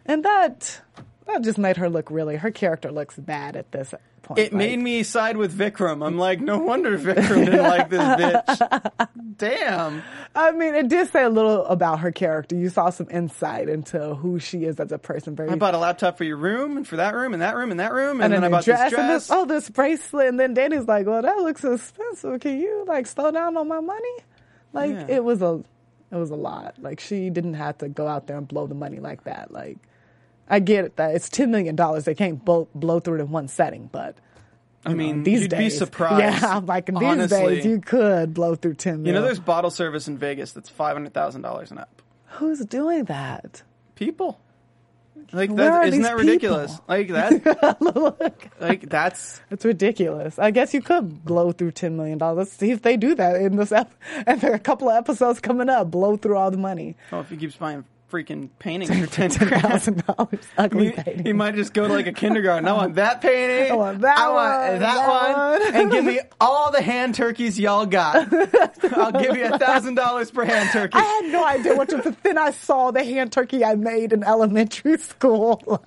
[0.07, 0.81] and that
[1.27, 2.37] that just made her look really.
[2.37, 4.39] Her character looks bad at this point.
[4.41, 6.05] it made me side with Vikram.
[6.07, 10.03] I'm like, "No wonder Vikram didn't like this bitch." Damn.
[10.35, 12.55] I mean, it did say a little about her character.
[12.57, 15.35] You saw some insight into who she is as a person.
[15.35, 17.71] Very I bought a laptop for your room and for that room and that room
[17.71, 19.27] and that room and, and then, I bought dress, this and dress.
[19.27, 20.29] this, oh, this bracelet.
[20.29, 22.41] And then Danny's like, well, that looks expensive.
[22.41, 24.15] Can you like slow down on my money?
[24.73, 25.07] Like Yeah.
[25.09, 25.63] it was a,
[26.11, 26.75] it was a lot.
[26.81, 29.51] Like she didn't have to go out there and blow the money like that.
[29.53, 29.79] Like
[30.48, 31.76] I get it that it's $10 million.
[32.02, 34.16] They can't blow, blow through it in one setting, but
[34.87, 36.20] I mean, these you'd days, be surprised.
[36.42, 37.57] Yeah, I'm like these honestly.
[37.57, 39.07] days, you could blow through 10 million.
[39.07, 42.02] You know, there's bottle service in Vegas that's five hundred thousand dollars and up.
[42.26, 43.62] who's doing that?
[43.94, 44.38] People.
[45.33, 46.72] Like that isn't that ridiculous?
[46.72, 46.85] people?
[46.88, 50.38] Like that like that's It's ridiculous.
[50.38, 52.50] I guess you could blow through ten million dollars.
[52.52, 53.94] See if they do that in this ep-
[54.26, 55.90] and there are a couple of episodes coming up.
[55.90, 56.96] Blow through all the money.
[57.11, 60.38] well if he keeps buying freaking painting for ten thousand dollars.
[60.57, 61.27] Ugly He, painting.
[61.27, 62.68] he might just go to like a kindergarten.
[62.68, 63.72] I want that painting.
[63.72, 65.61] I want that I want one, that, that one.
[65.62, 65.74] one.
[65.83, 68.33] And give me all the hand turkeys y'all got.
[68.92, 70.96] I'll give you a thousand dollars per hand turkey.
[70.96, 71.98] I had no idea what to.
[71.98, 75.83] But then I saw the hand turkey I made in elementary school.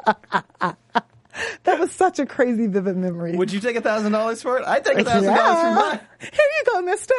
[1.63, 3.35] that was such a crazy, vivid memory.
[3.35, 4.65] Would you take a thousand dollars for it?
[4.65, 5.99] I'd take a thousand dollars for mine.
[6.19, 7.13] Here you go, Mister.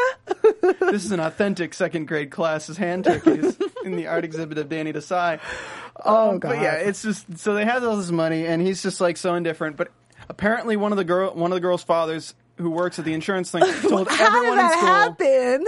[0.90, 4.68] This is an authentic second grade class as hand turkeys in the art exhibit of
[4.68, 5.38] Danny Desai.
[6.04, 9.00] Oh, Um, But yeah, it's just so they have all this money, and he's just
[9.00, 9.76] like so indifferent.
[9.76, 9.88] But
[10.28, 13.50] apparently, one of the girl, one of the girl's fathers who works at the insurance
[13.52, 14.86] thing told How everyone did in that school.
[14.88, 15.66] happen?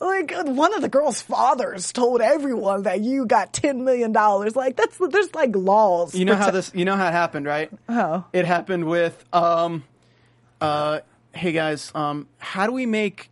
[0.00, 4.56] Like one of the girl's fathers told everyone that you got ten million dollars.
[4.56, 6.14] Like that's there's like laws.
[6.14, 6.70] You know how this?
[6.74, 7.70] You know how it happened, right?
[7.88, 9.84] Oh, It happened with, um,
[10.60, 11.00] uh,
[11.32, 13.30] hey guys, um, how do we make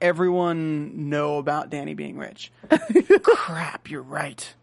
[0.00, 2.50] everyone know about Danny being rich?
[3.22, 4.54] Crap, you're right.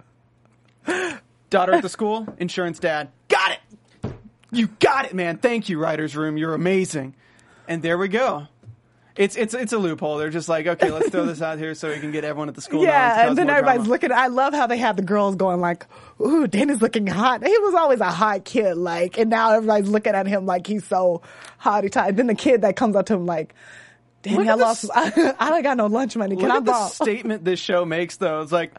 [1.50, 3.10] Daughter at the school, insurance dad.
[3.30, 4.14] Got it.
[4.52, 5.38] You got it, man.
[5.38, 6.38] Thank you, writers' room.
[6.38, 7.16] You're amazing.
[7.68, 8.48] And there we go.
[9.16, 10.18] It's it's it's a loophole.
[10.18, 12.56] They're just like, okay, let's throw this out here so we can get everyone at
[12.56, 12.84] the school.
[12.84, 13.90] Yeah, and then everybody's drama.
[13.90, 14.12] looking.
[14.12, 15.86] I love how they have the girls going like,
[16.20, 20.16] "Ooh, Danny's looking hot." He was always a hot kid, like, and now everybody's looking
[20.16, 21.22] at him like he's so
[21.62, 22.14] hotty toddy.
[22.14, 23.54] Then the kid that comes up to him like,
[24.24, 24.90] Danny, I lost.
[24.92, 26.36] I, I don't got no lunch money.
[26.36, 28.42] Can I at the statement this show makes, though.
[28.42, 28.74] It's like,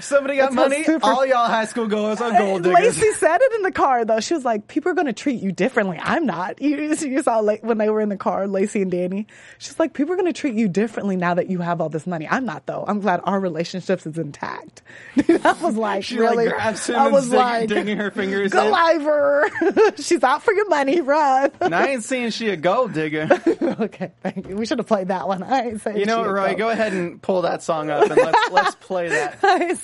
[0.00, 0.84] somebody got money.
[0.84, 2.98] super- All y'all high school goers are gold uh, diggers.
[3.00, 4.20] Lacey said it in the car though.
[4.20, 6.60] She was like, "People are going to treat you differently." I'm not.
[6.60, 9.26] You, you saw La- when they were in the car, Lacey and Danny.
[9.58, 12.06] She's like, "People are going to treat you differently now that you have all this
[12.06, 12.84] money." I'm not though.
[12.86, 14.82] I'm glad our relationships is intact.
[15.28, 16.46] I was like, She really?
[16.48, 18.74] like I was like, digging her fingers "Go in.
[18.74, 19.50] Ivor!
[19.98, 21.00] She's out for your money.
[21.00, 23.28] Run." And I ain't saying she a gold digger.
[23.80, 24.56] okay, thank you.
[24.56, 25.42] We should have played that one.
[25.42, 26.54] I ain't saying You know what, Roy?
[26.54, 29.38] Go ahead and pull that song up and let's let's play that.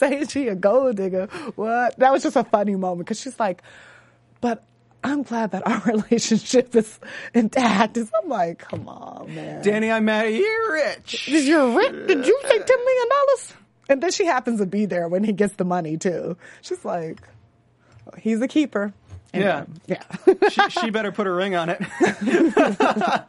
[0.08, 1.26] Saying she a gold digger.
[1.56, 1.98] What?
[1.98, 3.62] That was just a funny moment because she's like,
[4.40, 4.62] but
[5.04, 6.98] I'm glad that our relationship is
[7.34, 7.96] intact.
[7.98, 9.62] I'm like, come on, man.
[9.62, 11.26] Danny, I'm mad at you, rich.
[11.26, 12.06] Did you rent?
[12.08, 13.52] Did you take ten million dollars?
[13.88, 16.36] And then she happens to be there when he gets the money too.
[16.62, 17.20] She's like,
[18.18, 18.92] he's a keeper.
[19.32, 19.64] And, Yeah.
[19.86, 20.02] yeah.
[20.48, 21.80] she, she better put a ring on it.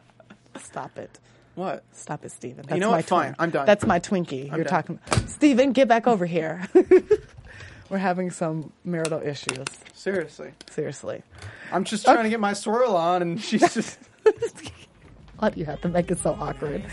[0.60, 1.18] Stop it.
[1.58, 1.82] What?
[1.90, 2.64] Stop it, Steven.
[2.68, 3.04] That's know my what?
[3.06, 3.34] Fine.
[3.36, 3.66] I'm done.
[3.66, 4.46] That's my Twinkie.
[4.46, 4.66] You're done.
[4.66, 5.00] talking.
[5.26, 6.68] Steven, get back over here.
[7.90, 9.66] We're having some marital issues.
[9.92, 10.52] Seriously.
[10.70, 11.24] Seriously.
[11.72, 13.98] I'm just trying to get my swirl on and she's just.
[15.40, 16.84] Why do you have to make it so awkward?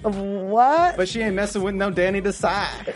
[0.00, 0.96] What?
[0.96, 2.94] But she ain't messing with no Danny Desai.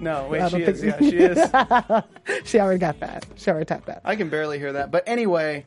[0.00, 0.84] No, wait, she is.
[0.84, 2.46] Yeah, she is.
[2.46, 3.24] She already got that.
[3.36, 4.02] She already tapped that.
[4.04, 4.90] I can barely hear that.
[4.90, 5.64] But anyway,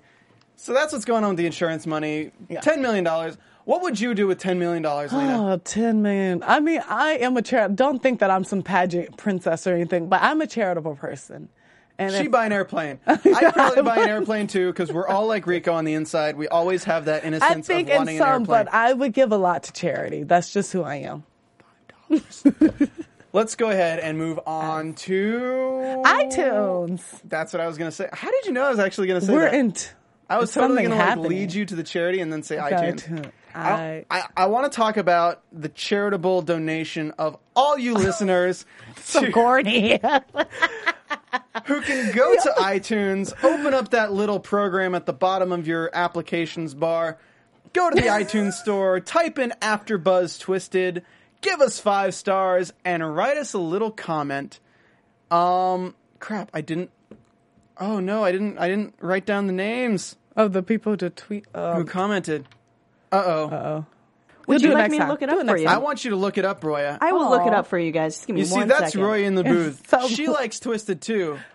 [0.57, 2.31] so that's what's going on with the insurance money.
[2.49, 2.61] Yeah.
[2.61, 3.35] $10 million.
[3.65, 5.53] What would you do with $10 million, Lena?
[5.53, 6.43] Oh, 10 million.
[6.45, 7.75] I mean, I am a charitable.
[7.75, 11.47] Don't think that I'm some pageant princess or anything, but I'm a charitable person.
[11.99, 12.99] And She if- buy an airplane.
[13.07, 16.35] I'd probably buy an airplane too because we're all like Rico on the inside.
[16.35, 18.45] We always have that I innocence think of in wanting an some, airplane.
[18.65, 20.23] but I would give a lot to charity.
[20.23, 21.23] That's just who I am.
[23.33, 27.01] Let's go ahead and move on to iTunes.
[27.23, 28.09] That's what I was going to say.
[28.11, 29.53] How did you know I was actually going to say We're that?
[29.53, 29.71] in.
[29.71, 29.87] T-
[30.29, 33.03] I was totally going to like lead you to the charity and then say iTunes.
[33.07, 33.31] iTunes.
[33.55, 38.65] I, I, I, I want to talk about the charitable donation of all you listeners
[39.01, 39.99] so to- corny.
[41.65, 45.89] who can go to iTunes, open up that little program at the bottom of your
[45.93, 47.17] applications bar,
[47.73, 51.03] go to the iTunes store, type in After Buzz Twisted,
[51.41, 54.59] give us five stars, and write us a little comment.
[55.29, 56.91] Um, crap, I didn't.
[57.79, 58.57] Oh no, I didn't.
[58.57, 61.45] I didn't write down the names of the people to tweet.
[61.53, 62.47] who Um, commented.
[63.11, 63.47] Uh oh.
[64.47, 65.09] we'll Would do you like next me to time.
[65.09, 65.67] look it up it for next you?
[65.67, 66.97] I want you to look it up, Roya.
[67.01, 68.15] I will look it up for you guys.
[68.15, 69.01] Just give me you see, one that's second.
[69.01, 69.87] Roy in the booth.
[69.89, 71.37] So- she likes Twisted too.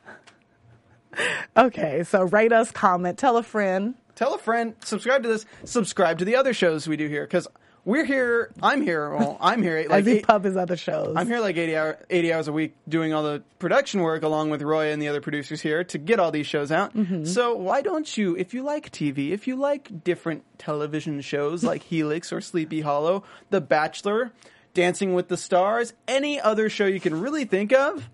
[1.56, 3.94] Okay, so rate us, comment, tell a friend.
[4.16, 7.48] tell a friend, subscribe to this, subscribe to the other shows we do here because
[7.86, 8.50] we're here.
[8.60, 9.14] I'm here.
[9.14, 9.78] Well, I'm here.
[9.88, 11.14] Like As he eight- pub his other shows.
[11.16, 14.50] I'm here like 80, hour, 80 hours a week doing all the production work along
[14.50, 16.94] with Roy and the other producers here to get all these shows out.
[16.94, 17.24] Mm-hmm.
[17.24, 21.82] So why don't you, if you like TV, if you like different television shows like
[21.84, 24.32] Helix or Sleepy Hollow, The Bachelor,
[24.74, 28.10] Dancing with the Stars, any other show you can really think of,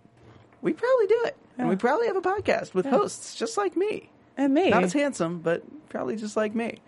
[0.60, 1.36] we probably do it.
[1.58, 4.10] And we probably have a podcast with hosts just like me.
[4.36, 4.70] and me.
[4.70, 6.78] Not as handsome, but probably just like me.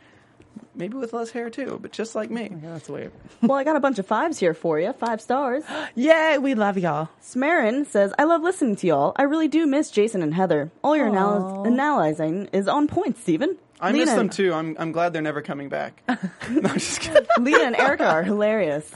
[0.75, 2.51] Maybe with less hair too, but just like me.
[2.51, 3.13] Yeah, that's weird.
[3.43, 4.93] Well, I got a bunch of fives here for you.
[4.95, 5.65] Five stars.
[5.95, 7.11] Yay, we love y'all.
[7.23, 9.13] Smarin says, I love listening to y'all.
[9.17, 10.71] I really do miss Jason and Heather.
[10.83, 13.57] All your anal- analyzing is on point, Steven.
[13.81, 14.53] I miss them too.
[14.55, 16.03] I'm I'm glad they're never coming back.
[16.09, 16.17] no,
[16.49, 17.27] I'm just kidding.
[17.39, 18.91] Lena and Erica are hilarious.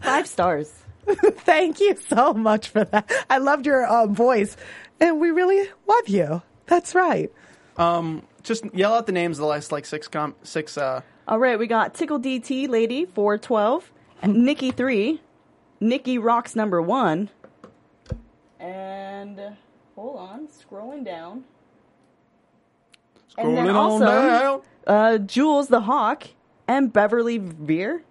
[0.00, 0.72] Five stars.
[1.08, 3.10] Thank you so much for that.
[3.28, 4.56] I loved your um, voice,
[5.00, 6.42] and we really love you.
[6.66, 7.32] That's right.
[7.76, 10.76] Um, just yell out the names of the last like six com six.
[10.78, 13.92] Uh, All right, we got Tickle DT Lady 412,
[14.26, 15.20] Nikki 3,
[15.80, 17.30] Nikki Rocks number 1,
[18.58, 19.40] and
[19.94, 21.44] hold on, scrolling down.
[23.38, 24.62] and then scrolling also down.
[24.86, 26.28] uh, Jules the Hawk
[26.68, 28.02] and Beverly Veer.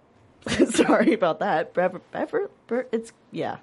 [0.69, 1.73] Sorry about that.
[1.73, 2.49] Bever, Bever,
[2.91, 3.57] it's yeah.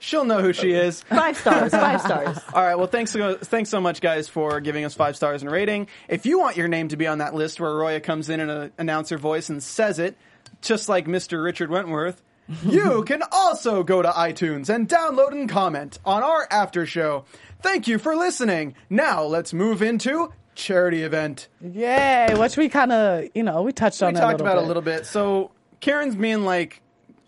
[0.00, 1.02] She'll know who she is.
[1.04, 2.38] Five stars, five stars.
[2.52, 2.74] All right.
[2.74, 5.86] Well, thanks so thanks so much, guys, for giving us five stars and rating.
[6.08, 8.50] If you want your name to be on that list where Roya comes in in
[8.50, 10.16] an uh, announcer voice and says it,
[10.62, 11.42] just like Mr.
[11.44, 12.22] Richard Wentworth,
[12.64, 17.24] you can also go to iTunes and download and comment on our after show.
[17.62, 18.74] Thank you for listening.
[18.88, 21.48] Now let's move into charity event.
[21.60, 22.34] Yay!
[22.36, 24.64] Which we kind of, you know, we touched on we talked a about little it
[24.64, 25.06] a little bit.
[25.06, 26.80] So Karen's being like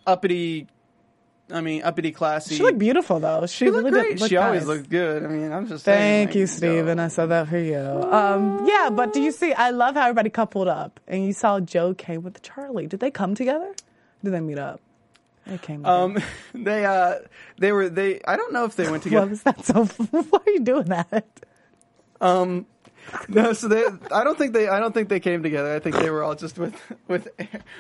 [0.07, 0.69] uppity.
[1.53, 2.57] I mean, uppity, classy.
[2.57, 3.47] She looked beautiful though.
[3.47, 4.11] She, She looked really great.
[4.13, 4.69] did look she always nice.
[4.69, 5.25] looked good.
[5.25, 5.99] I mean, I'm just saying.
[6.27, 6.99] Thank like, you, Steven.
[6.99, 7.77] I said that for you.
[7.79, 9.53] Um, yeah, but do you see?
[9.53, 12.87] I love how everybody coupled up, and you saw Joe came with Charlie.
[12.87, 13.75] Did they come together?
[14.25, 14.81] Did they meet up?
[15.47, 15.79] They came.
[15.79, 15.97] together.
[15.97, 16.19] Um,
[16.55, 17.15] they uh,
[17.59, 18.21] they were they.
[18.27, 19.27] I don't know if they went what together.
[19.31, 19.65] was that?
[19.65, 21.27] So why are you doing that?
[22.21, 22.67] Um,
[23.29, 23.85] No, so they.
[24.11, 24.69] I don't think they.
[24.69, 25.75] I don't think they came together.
[25.75, 26.75] I think they were all just with
[27.09, 27.29] with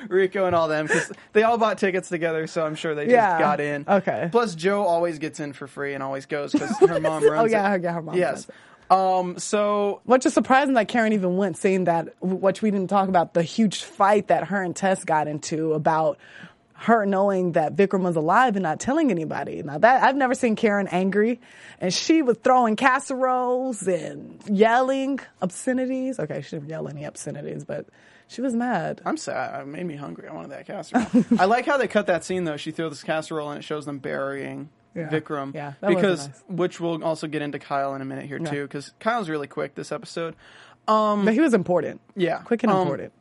[0.08, 2.46] Rico and all them because they all bought tickets together.
[2.46, 3.38] So I'm sure they just Yeah.
[3.38, 3.84] got in.
[3.88, 4.28] Okay.
[4.30, 7.40] Plus, Joe always gets in for free and always goes because her mom runs.
[7.40, 7.82] Oh, yeah, it.
[7.82, 8.46] yeah, her mom Yes.
[8.90, 9.38] Um.
[9.38, 13.32] So Which is surprising that Karen even went, seeing that, which we didn't talk about,
[13.32, 16.18] the huge fight that her and Tess got into about
[16.82, 19.62] her knowing that Vikram was alive and not telling anybody.
[19.62, 21.40] Now that I've never seen Karen angry,
[21.80, 26.18] and she was throwing casseroles and yelling obscenities.
[26.18, 27.86] Okay, she didn't yell any obscenities, but
[28.28, 29.00] she was mad.
[29.04, 29.60] I'm sad.
[29.62, 30.28] It made me hungry.
[30.28, 31.06] I wanted that casserole.
[31.38, 32.56] I like how they cut that scene though.
[32.56, 35.08] She threw this casserole and it shows them burying Yeah.
[35.08, 35.54] Vikram.
[35.54, 36.42] Yeah, that because nice.
[36.48, 38.50] which we'll also get into Kyle in a minute here Yeah.
[38.50, 38.62] too.
[38.62, 40.34] Because Kyle's really quick this episode.
[40.86, 42.00] but he was important.
[42.16, 42.38] Yeah.
[42.38, 43.12] quick and Um, important.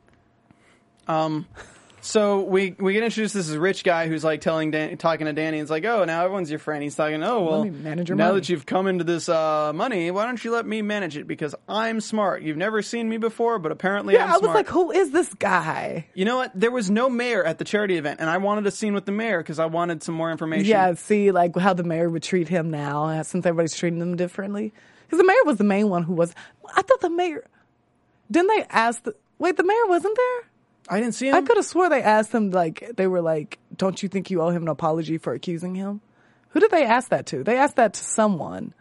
[2.04, 5.34] So we we get introduced to this rich guy who's like telling Dan, talking to
[5.34, 5.60] Danny.
[5.60, 6.82] It's like, oh, now everyone's your friend.
[6.82, 10.10] He's talking, oh well, manage your now money." that you've come into this uh, money,
[10.10, 11.28] why don't you let me manage it?
[11.28, 12.42] Because I'm smart.
[12.42, 14.56] You've never seen me before, but apparently Yeah, I'm I was smart.
[14.56, 16.08] like, who is this guy?
[16.16, 16.52] you know what?
[16.56, 19.12] There was no mayor at the charity event, and I wanted a scene with the
[19.12, 20.66] mayor because I wanted some more information.
[20.66, 24.16] Yeah, see, like how the mayor would treat him now, uh, since everybody's treating him
[24.16, 24.74] differently.
[25.06, 26.34] Because the mayor was the main one who was.
[26.76, 27.46] I thought the mayor.
[28.32, 29.04] Didn't they ask?
[29.04, 30.48] The, wait, the mayor wasn't there.
[30.91, 31.36] I didn't see him.
[31.36, 34.41] I could have swore they asked him like they were like, "Don't you think you
[34.41, 36.01] owe him an apology for accusing him?"
[36.49, 37.43] Who did they ask that to?
[37.43, 38.73] They asked that to someone.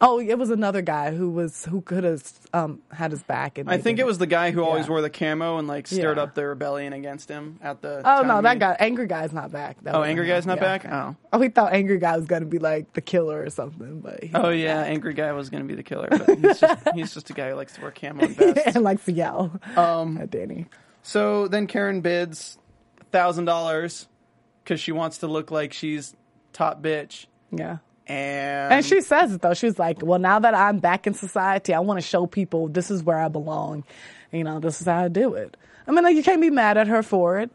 [0.00, 3.56] Oh, it was another guy who was who could have um, had his back.
[3.58, 6.16] And I think it was the guy who always wore the camo and like stirred
[6.16, 6.24] Yeah.
[6.24, 8.02] up the rebellion against him at the.
[8.04, 8.58] Oh no, that meeting.
[8.58, 9.76] guy, angry guy's not back.
[9.82, 10.78] That Oh, angry guy's not Yeah.
[10.78, 10.86] back.
[10.90, 11.14] Oh.
[11.34, 14.30] Oh, he thought angry guy was gonna be like the killer or something, but he
[14.34, 17.30] Oh yeah, angry guy was going to be the killer, but he's just, he's just
[17.30, 20.66] a guy who likes to wear camo and and likes to yell Um, at Danny.
[21.06, 22.58] So then Karen bids
[23.12, 24.08] thousand dollars
[24.64, 26.16] because she wants to look like she's
[26.52, 27.76] top bitch, Yeah.
[28.08, 29.54] and And she says it though.
[29.54, 32.90] She's like, "Well, now that I'm back in society, I want to show people this
[32.90, 33.84] is where I belong.
[34.32, 36.76] You know, this is how I do it." I mean, like, you can't be mad
[36.76, 37.52] at her for it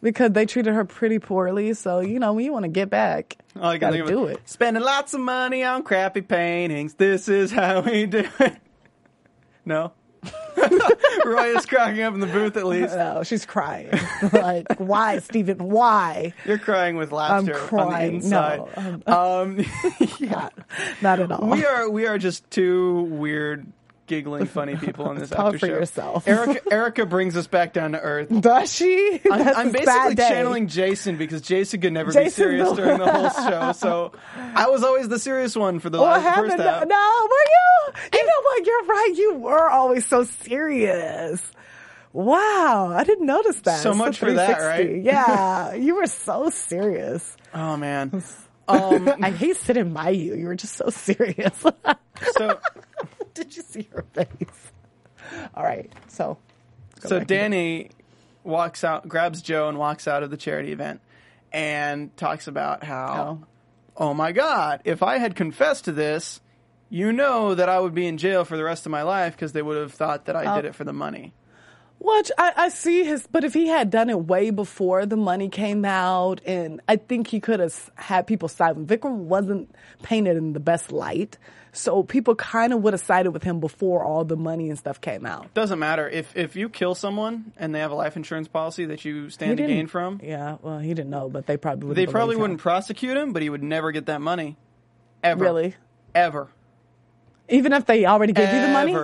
[0.00, 1.74] because they treated her pretty poorly.
[1.74, 4.40] So you know, when you want to get back, All you gotta do it.
[4.46, 6.94] Spending lots of money on crappy paintings.
[6.94, 8.56] This is how we do it.
[9.66, 9.92] No.
[11.26, 12.94] Roy is cracking up in the booth at least.
[12.94, 13.90] No, she's crying.
[14.32, 15.58] like, why, Stephen?
[15.58, 16.32] Why?
[16.44, 17.54] You're crying with laughter.
[17.54, 18.28] I'm laughter on the crying.
[18.28, 18.68] No,
[19.06, 19.64] um,
[20.20, 20.54] not,
[21.02, 21.48] not at all.
[21.48, 23.66] we are we are just two weird,
[24.06, 25.72] giggling, funny people on this Talk after for show.
[25.72, 26.26] yourself.
[26.28, 28.28] Erica, Erica brings us back down to earth.
[28.40, 29.20] Does she?
[29.30, 30.28] I'm, That's I'm basically sad day.
[30.28, 33.72] channeling Jason because Jason could never be serious during the whole show.
[33.72, 36.52] So I was always the serious one for the What last happened?
[36.52, 36.88] first No, half.
[36.88, 38.02] no, were you?
[38.14, 38.66] You know what?
[38.66, 39.12] You're right.
[39.16, 41.42] You were always so serious.
[42.12, 43.80] Wow, I didn't notice that.
[43.80, 45.02] So It's much for that, right?
[45.02, 47.36] Yeah, you were so serious.
[47.54, 48.22] Oh man.
[48.68, 50.34] Um, I hate sitting by you.
[50.34, 51.56] You were just so serious.
[52.36, 52.58] so
[53.36, 54.72] Did you see her face?
[55.54, 56.38] All right, so
[57.04, 57.90] so Danny
[58.44, 61.00] walks out, grabs Jo, and walks out of the charity event,
[61.52, 63.40] and talks about how,
[63.98, 64.08] Oh.
[64.08, 66.40] oh my God, if I had confessed to this,
[66.88, 69.52] you know that I would be in jail for the rest of my life because
[69.52, 70.56] they would have thought that I oh.
[70.56, 70.68] did Oh.
[70.68, 71.32] it for the money.
[71.98, 75.48] Which I, I see his, but if he had done it way before the money
[75.48, 80.36] came out, and I think he could have had people side with Vikram wasn't painted
[80.36, 81.38] in the best light,
[81.76, 85.00] so people kind of would have sided with him before all the money and stuff
[85.00, 85.52] came out.
[85.54, 89.04] Doesn't matter if if you kill someone and they have a life insurance policy that
[89.04, 90.20] you stand to gain from.
[90.22, 91.96] Yeah, well, he didn't know, but they probably would.
[91.96, 94.56] They probably wouldn't prosecute him, but he would never get that money.
[95.22, 95.42] Ever.
[95.44, 95.74] really,
[96.14, 96.48] Ever.
[97.48, 98.96] even if they already gave you the money,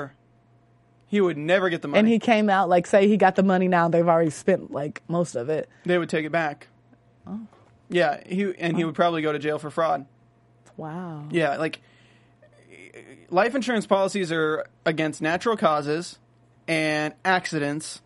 [1.07, 1.99] He would never get the money.
[2.01, 5.03] and he came out like, say he got the money now, they've already spent like
[5.09, 5.69] most of it.
[5.85, 6.69] they would take it back.
[7.27, 7.41] Oh.
[7.89, 10.07] Yeah, he and he would probably go to jail for fraud.
[10.77, 11.27] Wow.
[11.31, 11.81] Yeah, like
[13.33, 16.19] life insurance policies are against natural causes
[16.69, 18.01] and accidents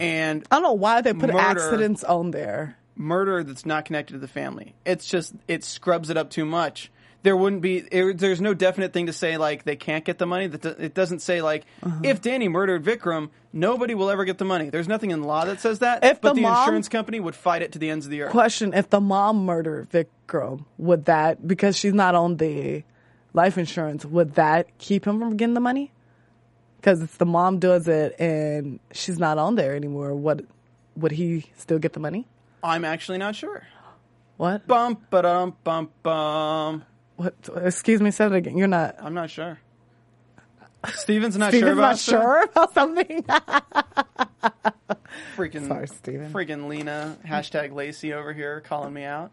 [0.00, 1.38] and I don't know why they put Murder.
[1.38, 2.76] accidents on there.
[2.94, 4.74] murder that's not connected to the family.
[4.86, 6.90] It's just it scrubs it up too much.
[7.22, 10.26] There wouldn't be it, there's no definite thing to say like they can't get the
[10.26, 10.46] money.
[10.46, 12.00] That It doesn't say like Uh-huh.
[12.04, 14.70] if Danny murdered Vikram, nobody will ever get the money.
[14.70, 16.04] There's nothing in law that says that.
[16.04, 18.22] If but the the, mom- insurance company would fight it to the ends of the
[18.22, 18.30] earth.
[18.30, 22.84] question if the mom murdered Vikram, would that because she's not on the
[23.34, 25.92] life insurance, would that keep him from getting the money?
[26.76, 30.42] Because if the mom does it and she's not on there anymore, what
[30.96, 32.26] would he still get the money?
[32.62, 33.66] I'm actually not sure.
[34.36, 34.66] What?
[34.66, 36.84] Bum ba dum bum bum.
[37.16, 37.34] What?
[37.56, 38.56] Excuse me, say it again.
[38.56, 38.96] You're not.
[39.00, 39.58] I'm not sure.
[40.94, 43.24] Stephen's not sure about not sure about something.
[45.36, 46.32] Freaking Sorry, Stephen.
[46.32, 49.32] Freaking Lena hashtag Lacey over here calling me out.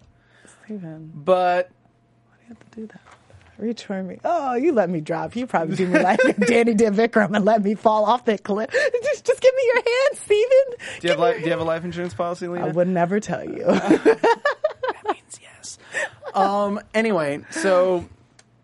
[0.63, 1.69] Stephen, But
[2.27, 3.01] why do you have to do that?
[3.57, 4.19] For me.
[4.25, 5.35] Oh, you let me drop.
[5.35, 8.69] You probably do me like Danny did Vikram and let me fall off that cliff.
[9.03, 10.99] Just, just give me your hand, Stephen.
[10.99, 12.67] Do you have li- do you have a life insurance policy, Lena?
[12.67, 13.63] I would never tell you.
[13.65, 15.77] That means yes.
[16.33, 16.79] Um.
[16.93, 18.05] Anyway, so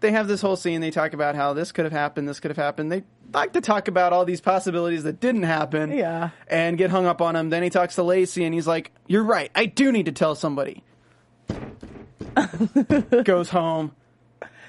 [0.02, 0.82] they have this whole scene.
[0.82, 2.28] They talk about how this could have happened.
[2.28, 2.92] This could have happened.
[2.92, 5.92] They like to talk about all these possibilities that didn't happen.
[5.92, 6.30] Yeah.
[6.48, 7.50] And get hung up on them.
[7.50, 9.50] Then he talks to Lacey, and he's like, "You're right.
[9.56, 10.84] I do need to tell somebody."
[13.24, 13.94] Goes home.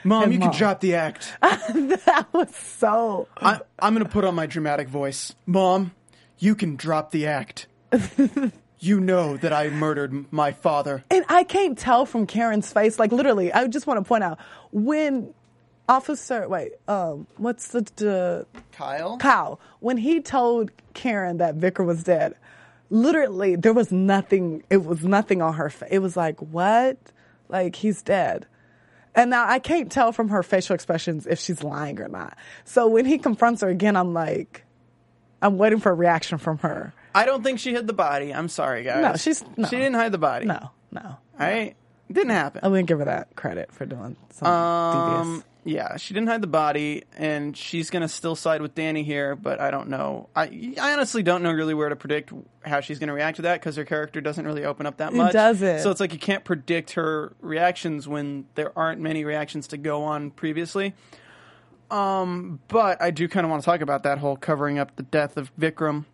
[0.04, 0.50] Mom, And you Mom.
[0.50, 1.32] can drop the act.
[1.40, 3.28] that was so.
[3.40, 5.34] I, I'm going to put on my dramatic voice.
[5.46, 5.92] Mom,
[6.38, 7.66] you can drop the act.
[8.78, 11.04] you know that I murdered my father.
[11.10, 12.98] And I can't tell from Karen's face.
[12.98, 14.38] Like literally, I just want to point out
[14.72, 15.32] when
[15.88, 19.18] Officer, wait, um, what's the, the Kyle?
[19.18, 22.34] Kyle when he told Karen that Vicar was dead?
[22.90, 24.62] Literally, there was nothing.
[24.68, 25.88] It was nothing on her face.
[25.90, 26.98] It was like what?
[27.48, 28.46] Like he's dead.
[29.14, 32.36] And now I can't tell from her facial expressions if she's lying or not.
[32.64, 34.64] So when he confronts her again, I'm like,
[35.42, 36.92] I'm waiting for a reaction from her.
[37.14, 38.32] I don't think she hid the body.
[38.32, 39.02] I'm sorry, guys.
[39.02, 39.68] No, she's- no.
[39.68, 40.46] She didn't hide the body.
[40.46, 41.16] No, no.
[41.38, 41.74] I
[42.10, 42.60] didn't happen.
[42.62, 45.44] I wouldn't give her that credit for doing something Um, devious.
[45.64, 49.36] Yeah, she didn't hide the body, and she's gonna still side with Danny here.
[49.36, 50.28] But I don't know.
[50.34, 52.32] I I honestly don't know really where to predict
[52.64, 55.20] how she's gonna react to that because her character doesn't really open up that much.
[55.20, 55.32] It much.
[55.32, 55.80] doesn't.
[55.80, 60.02] So it's like you can't predict her reactions when there aren't many reactions to go
[60.02, 60.94] on previously.
[61.90, 65.02] Um, but I do kind of want to talk about that whole covering up the
[65.02, 66.06] death of Vikram.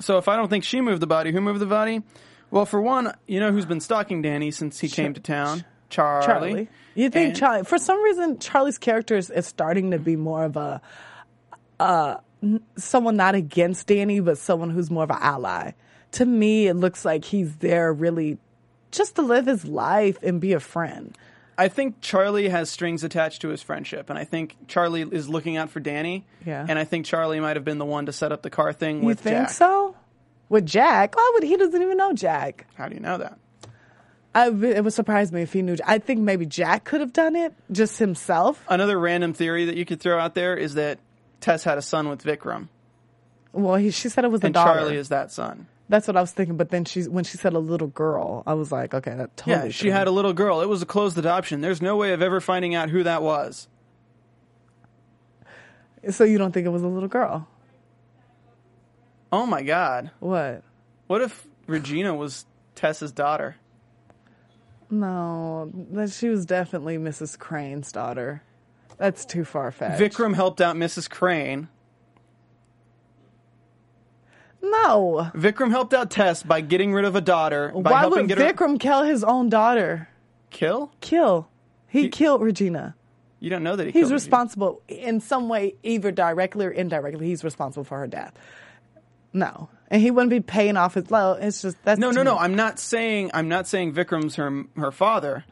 [0.00, 2.02] So if I don't think she moved the body, who moved the body?
[2.50, 5.64] Well, for one, you know who's been stalking Danny since he came to town?
[5.94, 6.26] Charlie.
[6.26, 6.68] Charlie.
[6.94, 7.64] You think And- Charlie?
[7.64, 10.80] For some reason, Charlie's character is, is starting to be more of a
[11.80, 12.16] uh,
[12.76, 15.72] someone not against Danny, but someone who's more of an ally.
[16.12, 18.38] To me, it looks like he's there really
[18.92, 21.16] just to live his life and be a friend.
[21.56, 25.56] I think Charlie has strings attached to his friendship, and I think Charlie is looking
[25.56, 26.26] out for Danny.
[26.44, 26.64] Yeah.
[26.68, 29.00] And I think Charlie might have been the one to set up the car thing
[29.00, 29.50] You with think Jack.
[29.50, 29.96] so?
[30.48, 31.16] With Jack?
[31.16, 32.66] Why would he doesn't even know Jack?
[32.74, 33.38] How do you know that?
[34.34, 35.76] I, it would surprise me if he knew.
[35.86, 38.64] I think maybe Jack could have done it just himself.
[38.68, 40.98] Another random theory that you could throw out there is that
[41.40, 42.68] Tess had a son with Vikram,
[43.52, 44.80] Well, he, she said it was a and daughter.
[44.80, 45.68] Charlie is that son.
[45.88, 46.56] That's what I was thinking.
[46.56, 49.66] But then she, when she said a little girl, I was like, okay, that totally.
[49.66, 50.62] Yeah, she had a little girl.
[50.62, 51.60] It was a closed adoption.
[51.60, 53.68] There's no way of ever finding out who that was.
[56.10, 57.46] So you don't think it was a little girl?
[59.32, 60.10] Oh my God!
[60.20, 60.62] What?
[61.06, 63.56] What if Regina was Tess's daughter?
[64.94, 67.36] No, that she was definitely Mrs.
[67.36, 68.42] Crane's daughter.
[68.96, 70.00] That's too far fetched.
[70.00, 71.10] Vikram helped out Mrs.
[71.10, 71.66] Crane.
[74.62, 75.30] No.
[75.34, 77.72] Vikram helped out Tess by getting rid of a daughter.
[77.74, 80.08] By Why helping would get her Vikram kill his own daughter?
[80.50, 80.92] kill.
[81.00, 81.48] Kill.
[81.88, 82.94] He, He- killed Regina.
[83.40, 84.14] You don't know that he He's killed Regina.
[84.14, 87.26] responsible in some way, either directly or indirectly.
[87.26, 88.32] He's responsible for her death.
[89.32, 91.40] No, and he wouldn't be paying off his loan.
[91.40, 92.36] It's just that's No, no, no.
[92.36, 95.44] I'm not saying I'm not saying Vikram's her her father.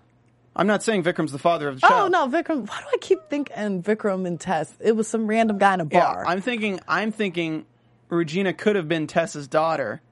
[0.56, 2.12] I'm not saying Vikram's the father of the child.
[2.12, 2.68] Oh no, Vikram.
[2.68, 4.74] Why do I keep thinking Vikram and Tess?
[4.80, 6.26] It was some random guy in a Yeah, bar.
[6.26, 7.66] I'm thinking I'm thinking
[8.08, 10.02] Regina could have been Tess's daughter,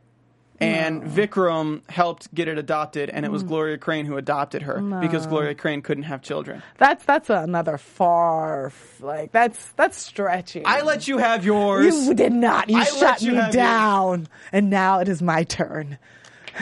[0.61, 3.29] and Vikram helped get it adopted, and Mm.
[3.29, 6.63] it was Gloria Crane who adopted her because Gloria Crane couldn't have children.
[6.79, 10.65] That's that's another far like that's that's stretching.
[10.67, 12.07] I let you have yours.
[12.07, 12.69] You did not.
[12.69, 15.99] You I let shut you me have down, and now it is my turn.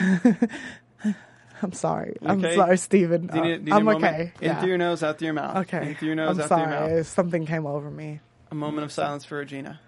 [1.61, 2.15] I'm sorry.
[2.25, 2.55] I'm Okay.
[2.55, 3.27] sorry, Stephen.
[3.27, 4.13] Do you need, do you need I'm a moment?
[4.15, 4.31] okay.
[4.39, 4.59] In Yeah.
[4.61, 5.57] through your nose, out through your mouth.
[5.57, 5.89] Okay.
[5.89, 6.63] In through your nose, I'm out sorry.
[6.63, 7.07] through your mouth.
[7.07, 8.21] Something came over me.
[8.49, 9.79] A moment of silence for Regina.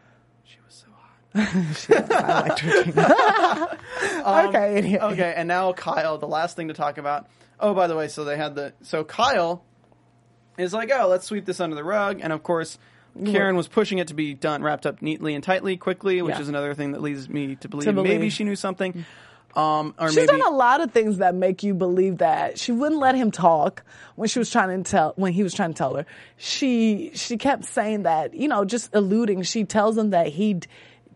[1.34, 2.12] She was so hot.
[2.16, 3.78] I liked Regina.
[4.50, 4.78] okay.
[4.78, 4.98] anyway.
[5.00, 7.28] Um, Okay, and now Kyle, the last thing to talk about.
[7.60, 9.64] Oh, by the way, so they had the so Kyle
[10.58, 12.78] is like, oh, let's sweep this under the rug, and of course,
[13.26, 16.42] Karen was pushing it to be done, wrapped up neatly and tightly, quickly, which Yeah.
[16.42, 18.10] is another thing that leads me to believe, To believe.
[18.12, 19.06] maybe she knew something,
[19.56, 22.72] um, or She's maybe done a lot of things that make you believe that she
[22.72, 23.84] wouldn't let him talk
[24.16, 26.06] when she was trying to tell when he was trying to tell her.
[26.38, 29.44] She she kept saying that you know just alluding.
[29.44, 30.60] She tells him that he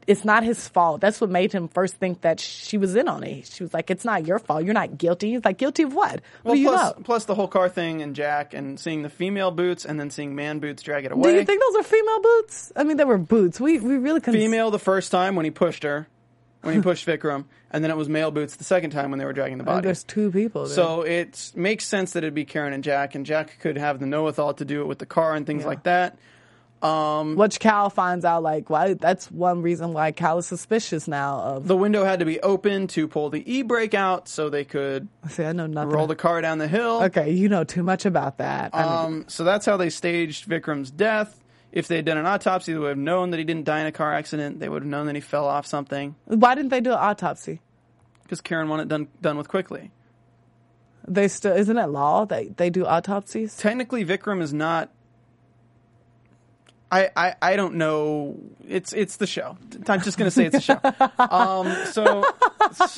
[0.07, 1.01] it's not his fault.
[1.01, 3.47] That's what made him first think that she was in on it.
[3.47, 4.63] She was like, "It's not your fault.
[4.63, 6.21] You're not guilty." He's like, "Guilty of what?
[6.43, 9.51] What Well, plus, know?" plus the whole car thing and Jack and seeing the female
[9.51, 11.31] boots and then seeing man boots drag it away.
[11.31, 12.71] Do you think those are female boots?
[12.75, 13.59] I mean, they were boots.
[13.59, 14.39] We we really couldn't.
[14.39, 16.07] female the first time when he pushed her,
[16.61, 19.25] when he pushed Vikram, and then it was male boots the second time when they
[19.25, 19.85] were dragging the oh, body.
[19.85, 20.65] There's two people.
[20.65, 20.75] There.
[20.75, 24.05] So it makes sense that it'd be Karen and Jack, and Jack could have the
[24.05, 25.67] know-withal to do it with the car and things Yeah.
[25.69, 26.17] like that.
[26.81, 28.93] Um, Which Cal finds out, like, why?
[28.93, 31.67] That's one reason why Cal is suspicious now of.
[31.67, 35.07] The window had to be open to pull the e brake out so they could
[35.29, 35.89] See, I know nothing.
[35.89, 37.03] roll the car down the hill.
[37.03, 38.75] Okay, you know too much about that.
[38.75, 41.41] Um, so that's how they staged Vikram's death.
[41.71, 43.87] If they had done an autopsy, they would have known that he didn't die in
[43.87, 44.59] a car accident.
[44.59, 47.61] They would have known that he fell off something why didn't they do an autopsy?
[48.23, 49.91] because Karen wanted it done done with quickly.
[51.07, 53.55] They still isn't it law that they do autopsies?
[53.57, 54.91] Technically, Vikram is not.
[56.95, 58.37] I, I, I don't know.
[58.67, 59.57] It's it's the show.
[59.87, 60.79] I'm just gonna say it's a show.
[61.19, 62.23] Um, so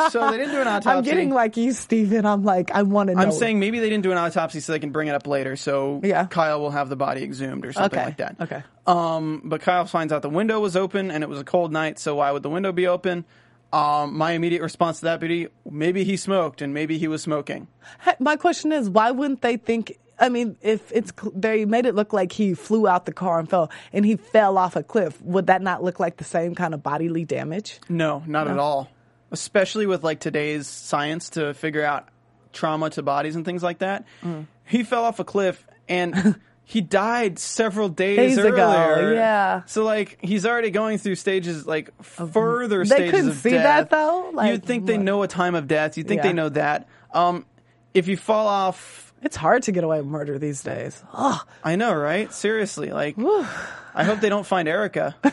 [0.10, 0.90] so they didn't do an autopsy.
[0.90, 2.26] I'm getting like you, Stephen.
[2.26, 3.22] I'm like I want to know.
[3.22, 5.56] I'm saying maybe they didn't do an autopsy so they can bring it up later.
[5.56, 6.26] So Yeah.
[6.28, 8.36] Kyle will have the body exhumed or something okay, like that.
[8.42, 8.64] okay.
[8.86, 12.00] Um, but Kyle finds out the window was open and it was a cold night.
[12.00, 13.26] So why would the window be open?
[13.74, 17.68] Um, my immediate response to that Beauty, maybe he smoked and maybe he was smoking.
[18.02, 19.98] Hey, My question is, why wouldn't they think?
[20.20, 23.50] I mean, if it's they made it look like he flew out the car and
[23.50, 26.74] fell, and he fell off a cliff, would that not look like the same kind
[26.74, 27.80] of bodily damage?
[27.90, 28.90] No, not at all.
[29.32, 32.08] Especially with like today's science to figure out
[32.54, 34.06] trauma to bodies and things like that.
[34.24, 34.48] Mm.
[34.66, 39.14] He fell off a cliff and he died several days, Days ago, earlier.
[39.14, 39.62] yeah.
[39.66, 43.64] So like he's already going through stages like further They stages couldn't of see death.
[43.64, 44.32] that, though?
[44.34, 45.98] Like, You'd think they know a time of death.
[45.98, 46.28] You'd think Yeah.
[46.30, 46.88] they know that.
[47.14, 47.46] Um,
[47.94, 51.04] if you fall off It's hard to get away with murder these days.
[51.14, 52.32] Oh, I know, right?
[52.32, 55.16] Seriously, like I hope they don't find Erica.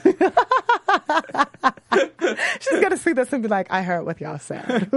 [2.60, 4.90] she's gonna see this and be like, "I heard what y'all said."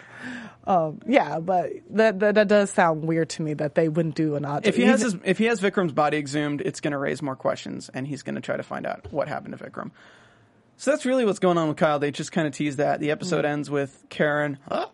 [0.66, 4.36] um, yeah, but that, that that does sound weird to me that they wouldn't do
[4.36, 4.68] an autopsy.
[4.70, 7.36] If he has his, if he has Vikram's body exhumed, it's going to raise more
[7.36, 9.90] questions, and he's going to try to find out what happened to Vikram.
[10.78, 11.98] So that's really what's going on with Kyle.
[11.98, 12.98] They just kind of tease that.
[12.98, 14.58] The episode ends with Karen.
[14.68, 14.88] Huh?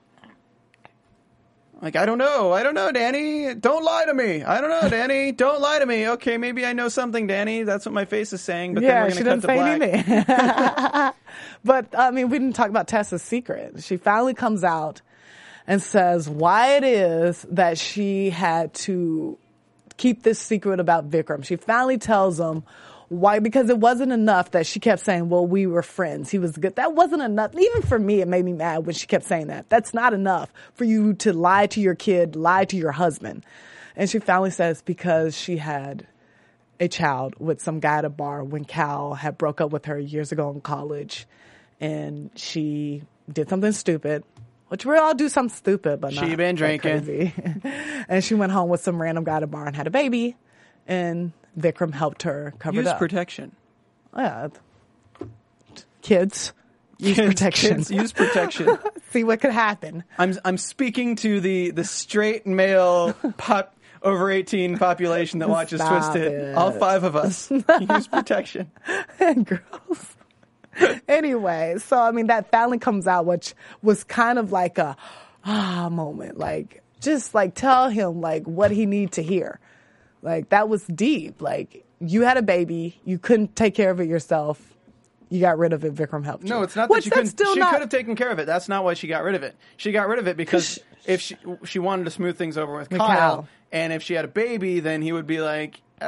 [1.80, 3.54] Like I don't know, I don't know, Danny.
[3.54, 4.42] Don't lie to me.
[4.42, 5.30] I don't know, Danny.
[5.30, 6.08] Don't lie to me.
[6.08, 7.62] Okay, maybe I know something, Danny.
[7.62, 8.74] That's what my face is saying.
[8.74, 11.16] But yeah, then we're going to cut to black.
[11.64, 13.84] but I mean, we didn't talk about Tess's secret.
[13.84, 15.02] She finally comes out
[15.68, 19.38] and says why it is that she had to
[19.98, 21.44] keep this secret about Vikram.
[21.44, 22.64] She finally tells him
[23.08, 26.30] why, because it wasn't enough that she kept saying, well, we were friends.
[26.30, 26.76] He was good.
[26.76, 27.52] That wasn't enough.
[27.54, 29.68] Even for me, it made me mad when she kept saying that.
[29.70, 33.44] That's not enough for you to lie to your kid, lie to your husband.
[33.96, 36.06] And she finally says, because she had
[36.80, 39.98] a child with some guy at a bar when Cal had broke up with her
[39.98, 41.26] years ago in college
[41.80, 43.02] and she
[43.32, 44.22] did something stupid.
[44.68, 47.04] Which we all do something stupid, but She not been drinking.
[47.04, 47.32] crazy.
[48.08, 50.36] and she went home with some random guy at a bar and had a baby.
[50.86, 52.98] And Vikram helped her cover Use it up.
[52.98, 53.52] protection.
[54.16, 54.48] yeah.
[56.02, 56.52] Kids,
[56.98, 57.76] use Kids- protection.
[57.76, 58.78] kids, use protection.
[59.10, 60.04] See what could happen.
[60.18, 66.12] I'm I'm speaking to the the straight male pop over 18 population that watches Stop
[66.12, 66.32] Twisted.
[66.32, 66.54] it.
[66.54, 67.50] All five of us
[67.90, 68.70] use protection.
[69.44, 70.16] girls.
[71.08, 74.96] anyway, so I mean that finally comes out, which was kind of like a
[75.44, 76.38] ah moment.
[76.38, 79.58] Like just like tell him like what he need to hear.
[80.22, 81.40] Like that was deep.
[81.42, 84.74] Like you had a baby, you couldn't take care of it yourself.
[85.30, 85.94] You got rid of it.
[85.94, 86.48] Vikram helped you.
[86.50, 87.46] No, it's not Which that she that's couldn't.
[87.46, 88.46] Still She not, could have taken care of it.
[88.46, 89.54] That's not why she got rid of it.
[89.76, 92.90] She got rid of it because if she she wanted to smooth things over with
[92.90, 93.48] With Kyle, Kyle.
[93.70, 96.04] and if she had a baby, then he would be like, uh,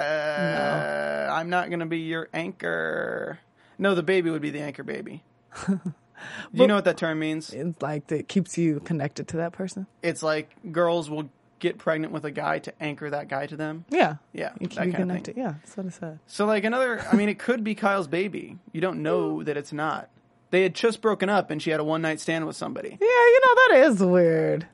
[1.31, 3.39] "I'm not going to be your anchor."
[3.79, 5.23] No, the baby would be the anchor baby.
[5.67, 5.79] Do
[6.53, 7.51] you know what that term means?
[7.53, 9.87] It's like it keeps you connected to that person.
[10.03, 11.29] It's like girls will
[11.61, 13.85] get pregnant with a guy to anchor that guy to them.
[13.91, 14.17] Yeah.
[14.33, 15.35] Yeah, You that keep you kind of thing.
[15.37, 16.19] Yeah, that's what I said.
[16.27, 18.59] So like another, I mean, it could be Kyle's baby.
[18.73, 19.45] You don't know hmm.
[19.45, 20.09] that it's not.
[20.51, 22.89] They had just broken up, and she had a one night stand with somebody.
[22.89, 24.67] Yeah, you know that is weird.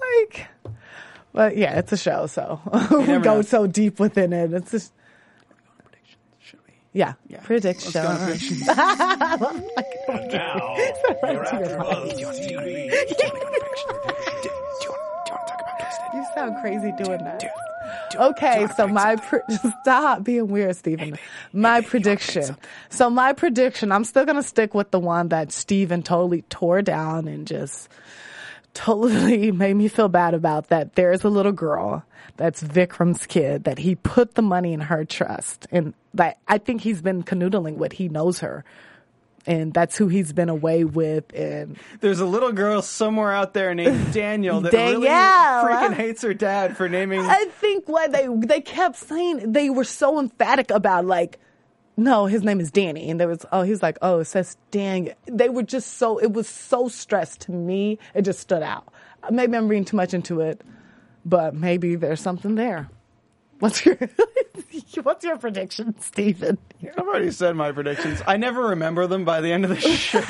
[0.00, 0.48] Like,
[1.32, 2.60] but yeah, it's a show, so
[2.90, 3.42] we go know.
[3.42, 4.52] so deep within it.
[4.52, 4.92] It's just
[6.40, 6.74] Should we?
[6.92, 7.38] yeah, Yeah.
[7.42, 7.92] prediction.
[7.94, 8.68] Let's go on predictions.
[10.08, 12.90] And now, your AfterBuzz TV
[14.44, 14.51] You
[16.42, 17.44] sound crazy doing that.
[18.14, 19.40] Okay, so my pre-
[19.82, 21.18] stop being weird, Stephen.
[21.52, 22.56] my prediction.
[22.90, 23.92] So my prediction.
[23.92, 27.88] I'm still gonna stick with the one that Stephen totally tore down and just
[28.74, 30.68] totally made me feel bad about.
[30.68, 32.04] That there is a little girl
[32.36, 36.82] that's Vikram's kid that he put the money in her trust, and that I think
[36.82, 37.92] he's been canoodling with.
[37.92, 38.64] He knows her.
[39.46, 43.74] And that's who he's been away with, and There's a little girl somewhere out there
[43.74, 47.20] named Daniel that really freaking hates her dad for naming.
[47.20, 51.40] I think what they they kept saying they were so emphatic about like
[51.96, 53.10] no his name is Danny.
[53.10, 56.32] And there was oh he's like oh it says Dan they were just so it
[56.32, 57.98] was so stressed to me.
[58.14, 58.92] It just stood out.
[59.28, 60.62] Maybe I'm reading too much into it
[61.24, 62.88] but maybe there's something there
[63.62, 63.96] What's your
[65.04, 66.58] What's your prediction, Stephen?
[66.82, 68.20] I've already said my predictions.
[68.26, 70.20] I never remember them by the end of the show.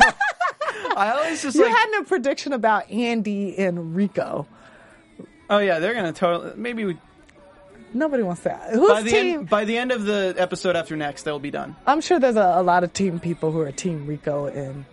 [0.94, 4.46] I always just You like, had no prediction about Andy and Rico.
[5.48, 6.52] oh yeah, they're gonna totally.
[6.56, 6.98] Maybe we,
[7.94, 8.72] Nobody wants that.
[8.74, 9.38] Who's by the team?
[9.40, 11.74] end by the end of the episode after next, they'll be done.
[11.86, 14.84] I'm sure there's a, a lot of team people who are Team Rico and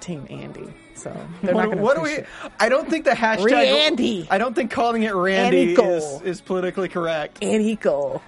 [0.00, 0.68] Team Andy.
[0.98, 2.18] So they're not What, going to what do we?
[2.58, 3.52] I don't think the hashtag.
[3.52, 4.26] Randy.
[4.30, 7.40] I don't think calling it Randy is, is politically correct.
[7.40, 8.20] Aniko.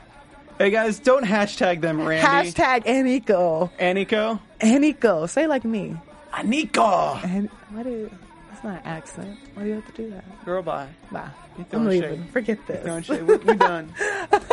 [0.58, 2.26] Hey guys, don't hashtag them Randy.
[2.52, 3.70] Hashtag Aniko.
[3.78, 4.40] Aniko.
[4.60, 5.28] Aniko.
[5.28, 5.96] Say like me.
[6.32, 7.24] Aniko.
[7.24, 8.10] And what is?
[8.50, 9.38] That's not an accent.
[9.54, 10.44] Why do you have to do that?
[10.44, 10.88] Girl, bye.
[11.10, 11.30] Bye.
[11.72, 12.22] I'm leaving.
[12.24, 12.30] shade.
[12.30, 12.82] Forget this.
[12.84, 13.22] Throwing shade.
[13.26, 13.92] We're, we're done.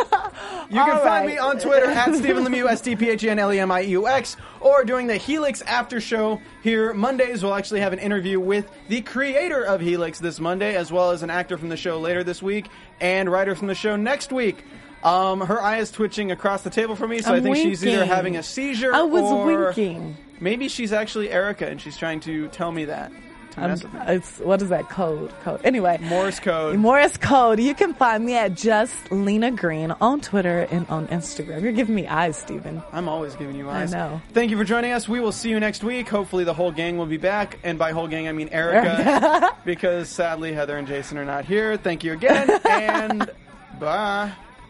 [0.70, 1.26] You can All find right.
[1.26, 3.70] me on Twitter at Stephen Lemieux, S T P H E N L E M
[3.70, 7.42] I U X, or doing the Helix After Show here Mondays.
[7.42, 11.22] We'll actually have an interview with the creator of Helix this Monday, as well as
[11.22, 12.66] an actor from the show later this week
[13.00, 14.62] and writer from the show next week.
[15.02, 17.86] Um, her eye is twitching across the table from me, so i I'm think she's
[17.86, 20.16] either having a seizure or I was winking.
[20.40, 23.12] maybe she's actually Erica and she's trying to tell me that.
[23.58, 24.00] To I'm, mess with me.
[24.06, 25.32] it's what is that code?
[25.42, 25.60] Code.
[25.64, 26.76] Anyway, Morse code.
[26.76, 27.60] Morris Code.
[27.60, 31.62] You can find me at just Lena Green on Twitter and on Instagram.
[31.62, 32.82] You're giving me eyes, Stephen.
[32.92, 33.92] I'm always giving you eyes.
[33.92, 34.22] I know.
[34.32, 35.08] Thank you for joining us.
[35.08, 36.08] We will see you next week.
[36.08, 37.58] Hopefully, the whole gang will be back.
[37.64, 41.76] And by whole gang, I mean Erica, because sadly, Heather and Jason are not here.
[41.76, 43.30] Thank you again, and
[43.78, 44.32] bye.